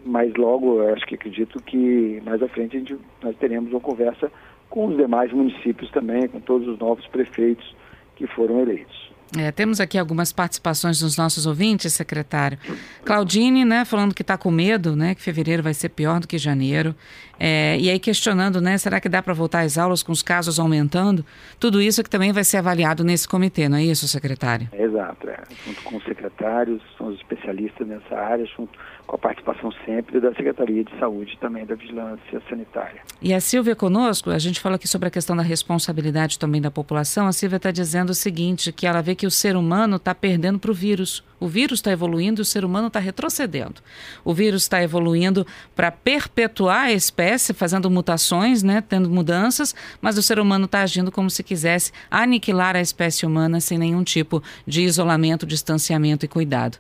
Mas 0.04 0.32
logo, 0.34 0.82
acho 0.88 1.06
que 1.06 1.14
acredito 1.14 1.62
que 1.62 2.20
mais 2.24 2.42
à 2.42 2.48
frente 2.48 2.78
gente, 2.78 2.96
nós 3.22 3.36
teremos 3.36 3.70
uma 3.70 3.80
conversa 3.80 4.30
com 4.68 4.86
os 4.86 4.96
demais 4.96 5.32
municípios 5.32 5.90
também, 5.90 6.28
com 6.28 6.40
todos 6.40 6.66
os 6.68 6.78
novos 6.78 7.06
prefeitos 7.08 7.74
que 8.16 8.26
foram 8.26 8.60
eleitos. 8.60 9.10
É, 9.38 9.53
temos 9.53 9.81
aqui 9.81 9.97
algumas 9.97 10.33
participações 10.33 11.01
dos 11.01 11.16
nossos 11.16 11.47
ouvintes, 11.47 11.93
secretário. 11.93 12.59
Claudine, 13.05 13.64
né, 13.64 13.85
falando 13.85 14.14
que 14.14 14.23
está 14.23 14.37
com 14.37 14.51
medo, 14.51 14.97
né, 14.97 15.14
que 15.14 15.23
fevereiro 15.23 15.62
vai 15.62 15.75
ser 15.75 15.90
pior 15.90 16.21
do 16.21 16.27
que 16.27 16.37
janeiro. 16.38 16.95
É, 17.38 17.79
e 17.79 17.88
aí 17.88 17.99
questionando, 17.99 18.61
né, 18.61 18.77
será 18.77 19.01
que 19.01 19.09
dá 19.09 19.23
para 19.23 19.33
voltar 19.33 19.61
às 19.61 19.79
aulas 19.79 20.03
com 20.03 20.12
os 20.12 20.23
casos 20.23 20.59
aumentando? 20.59 21.25
Tudo 21.59 21.81
isso 21.81 22.03
que 22.03 22.11
também 22.11 22.33
vai 22.33 22.45
ser 22.45 22.59
avaliado 22.59 23.05
nesse 23.05 23.27
comitê, 23.27 23.69
não 23.69 23.79
é 23.79 23.85
isso, 23.85 24.07
secretário? 24.09 24.69
exato, 24.73 25.29
é. 25.29 25.38
junto 25.66 25.83
com 25.83 25.97
os 25.97 26.05
secretários, 26.05 26.83
são 26.97 27.09
os 27.09 27.16
especialistas 27.16 27.87
nessa 27.87 28.14
área, 28.14 28.45
junto 28.47 28.79
com 29.07 29.16
a 29.16 29.19
participação 29.19 29.73
sempre 29.85 30.21
da 30.21 30.33
Secretaria 30.35 30.85
de 30.85 30.99
Saúde 30.99 31.37
também 31.40 31.66
da 31.66 31.75
Vigilância 31.75 32.40
Sanitária. 32.49 33.01
E 33.21 33.35
a 33.35 33.40
Silvia 33.40 33.75
conosco, 33.75 34.31
a 34.31 34.38
gente 34.38 34.61
fala 34.61 34.77
aqui 34.77 34.87
sobre 34.87 35.09
a 35.09 35.11
questão 35.11 35.37
da 35.37 35.43
responsabilidade 35.43 36.38
também 36.38 36.61
da 36.61 36.71
população. 36.71 37.27
A 37.27 37.33
Silvia 37.33 37.57
está 37.57 37.71
dizendo 37.71 38.11
o 38.11 38.14
seguinte, 38.14 38.73
que 38.73 38.87
ela 38.87 39.01
vê 39.01 39.14
que 39.20 39.26
o 39.26 39.30
ser 39.30 39.54
humano 39.54 39.96
está 39.96 40.14
perdendo 40.14 40.59
para 40.59 40.70
o 40.70 40.74
vírus. 40.74 41.22
O 41.38 41.46
vírus 41.46 41.80
está 41.80 41.92
evoluindo 41.92 42.40
e 42.40 42.42
o 42.42 42.44
ser 42.44 42.64
humano 42.64 42.87
está 42.87 42.98
retrocedendo. 42.98 43.83
O 44.24 44.33
vírus 44.33 44.62
está 44.62 44.83
evoluindo 44.83 45.46
para 45.76 45.90
perpetuar 45.90 46.87
a 46.87 46.92
espécie, 46.92 47.52
fazendo 47.52 47.90
mutações, 47.90 48.62
né, 48.62 48.80
tendo 48.80 49.11
mudanças, 49.11 49.74
mas 50.00 50.16
o 50.16 50.22
ser 50.22 50.38
humano 50.38 50.64
está 50.64 50.80
agindo 50.80 51.12
como 51.12 51.28
se 51.28 51.42
quisesse 51.42 51.92
aniquilar 52.11 52.76
a 52.76 52.80
espécie 52.80 53.26
humana 53.26 53.61
sem 53.61 53.76
nenhum 53.76 54.02
tipo 54.02 54.42
de 54.66 54.85
isolamento, 54.85 55.44
distanciamento 55.44 56.24
e 56.24 56.28
cuidado. 56.28 56.78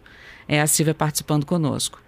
É 0.48 0.62
a 0.62 0.66
Silvia 0.66 0.94
participando 0.94 1.44
conosco. 1.44 2.00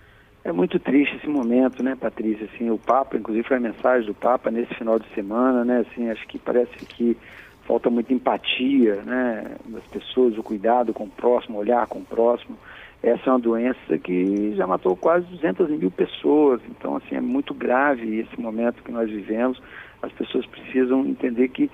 É 0.45 0.51
muito 0.51 0.79
triste 0.79 1.15
esse 1.17 1.29
momento, 1.29 1.83
né, 1.83 1.95
Patrícia? 1.95 2.49
Assim, 2.55 2.71
o 2.71 2.79
Papa, 2.79 3.19
inclusive 3.19 3.47
foi 3.47 3.59
a 3.59 3.61
mensagem 3.61 4.07
do 4.07 4.15
Papa 4.15 4.51
nesse 4.51 4.75
final 4.77 4.99
de 4.99 5.07
semana, 5.15 5.63
né? 5.63 5.85
Assim, 5.87 6.09
acho 6.09 6.27
que 6.27 6.39
parece 6.39 6.75
que 6.87 7.19
falta 7.67 7.91
muita 7.91 8.13
empatia, 8.13 8.97
né, 9.03 9.57
das 9.67 9.85
pessoas, 9.85 10.37
o 10.37 10.43
cuidado 10.43 10.93
com 10.93 11.05
o 11.05 11.11
próximo, 11.11 11.59
olhar 11.59 11.87
com 11.87 12.01
o 12.01 12.05
próximo. 12.05 12.57
Essa 13.03 13.31
é 13.31 13.33
uma 13.33 13.39
doença 13.39 13.99
que 13.99 14.55
já 14.55 14.67
matou 14.67 14.97
quase 14.97 15.27
200 15.27 15.71
mil 15.71 15.91
pessoas, 15.91 16.61
então 16.69 16.97
assim 16.97 17.17
é 17.17 17.21
muito 17.21 17.53
grave 17.53 18.21
esse 18.21 18.41
momento 18.41 18.83
que 18.83 18.93
nós 18.93 19.11
vivemos. 19.11 19.61
As 20.01 20.13
pessoas 20.13 20.47
precisam 20.47 21.05
entender 21.07 21.49
que 21.49 21.71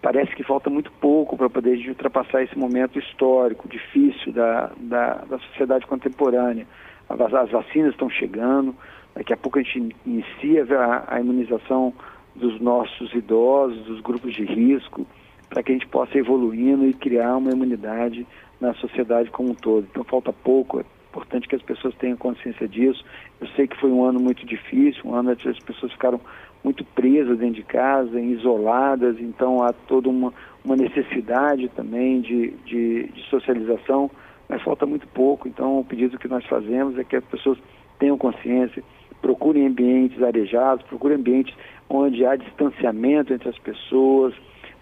parece 0.00 0.34
que 0.34 0.42
falta 0.42 0.70
muito 0.70 0.90
pouco 0.92 1.36
para 1.36 1.50
poder 1.50 1.76
ultrapassar 1.88 2.42
esse 2.42 2.56
momento 2.58 2.98
histórico, 2.98 3.68
difícil 3.68 4.32
da, 4.32 4.70
da, 4.78 5.14
da 5.28 5.38
sociedade 5.38 5.86
contemporânea 5.86 6.66
as 7.08 7.50
vacinas 7.50 7.92
estão 7.92 8.10
chegando, 8.10 8.74
daqui 9.14 9.32
a 9.32 9.36
pouco 9.36 9.58
a 9.58 9.62
gente 9.62 9.94
inicia 10.04 10.66
a, 10.78 11.16
a 11.16 11.20
imunização 11.20 11.92
dos 12.36 12.60
nossos 12.60 13.12
idosos, 13.14 13.84
dos 13.84 14.00
grupos 14.00 14.34
de 14.34 14.44
risco, 14.44 15.06
para 15.48 15.62
que 15.62 15.72
a 15.72 15.74
gente 15.74 15.86
possa 15.88 16.18
evoluindo 16.18 16.86
e 16.86 16.92
criar 16.92 17.36
uma 17.36 17.50
imunidade 17.50 18.26
na 18.60 18.74
sociedade 18.74 19.30
como 19.30 19.50
um 19.50 19.54
todo. 19.54 19.86
Então 19.90 20.04
falta 20.04 20.32
pouco, 20.32 20.80
é 20.80 20.84
importante 21.10 21.48
que 21.48 21.56
as 21.56 21.62
pessoas 21.62 21.94
tenham 21.96 22.16
consciência 22.16 22.68
disso. 22.68 23.04
Eu 23.40 23.46
sei 23.48 23.66
que 23.66 23.76
foi 23.78 23.90
um 23.90 24.04
ano 24.04 24.20
muito 24.20 24.44
difícil, 24.44 25.02
um 25.04 25.14
ano 25.14 25.30
onde 25.30 25.48
as 25.48 25.58
pessoas 25.60 25.92
ficaram 25.92 26.20
muito 26.62 26.84
presas 26.84 27.38
dentro 27.38 27.54
de 27.54 27.62
casa, 27.62 28.20
isoladas, 28.20 29.20
então 29.20 29.62
há 29.62 29.72
toda 29.72 30.08
uma, 30.08 30.32
uma 30.64 30.74
necessidade 30.74 31.68
também 31.68 32.20
de, 32.20 32.50
de, 32.64 33.04
de 33.04 33.22
socialização, 33.30 34.10
mas 34.48 34.60
falta 34.62 34.84
muito 34.84 35.06
pouco. 35.08 35.46
Então 35.46 35.78
o 35.78 35.84
pedido 35.84 36.18
que 36.18 36.28
nós 36.28 36.44
fazemos 36.46 36.98
é 36.98 37.04
que 37.04 37.16
as 37.16 37.24
pessoas 37.24 37.58
tenham 37.98 38.18
consciência, 38.18 38.82
procurem 39.20 39.66
ambientes 39.66 40.22
arejados, 40.22 40.84
procurem 40.86 41.16
ambientes 41.16 41.54
onde 41.88 42.24
há 42.24 42.36
distanciamento 42.36 43.32
entre 43.32 43.48
as 43.48 43.58
pessoas, 43.58 44.34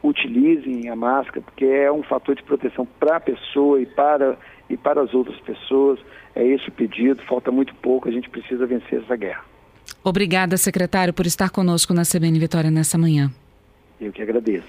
utilizem 0.02 0.88
a 0.88 0.96
máscara, 0.96 1.40
porque 1.40 1.64
é 1.64 1.90
um 1.90 2.02
fator 2.02 2.34
de 2.34 2.42
proteção 2.42 2.86
para 2.98 3.16
a 3.16 3.20
pessoa 3.20 3.80
e 3.80 3.86
para, 3.86 4.38
e 4.68 4.76
para 4.76 5.00
as 5.00 5.14
outras 5.14 5.38
pessoas. 5.40 5.98
É 6.34 6.46
esse 6.46 6.68
o 6.68 6.72
pedido, 6.72 7.22
falta 7.22 7.50
muito 7.50 7.74
pouco, 7.76 8.08
a 8.08 8.12
gente 8.12 8.28
precisa 8.28 8.66
vencer 8.66 9.02
essa 9.02 9.16
guerra. 9.16 9.44
Obrigada, 10.02 10.56
secretário, 10.56 11.14
por 11.14 11.26
estar 11.26 11.50
conosco 11.50 11.94
na 11.94 12.02
CBN 12.02 12.38
Vitória 12.38 12.70
nessa 12.70 12.98
manhã. 12.98 13.30
Eu 14.00 14.12
que 14.12 14.20
agradeço. 14.20 14.68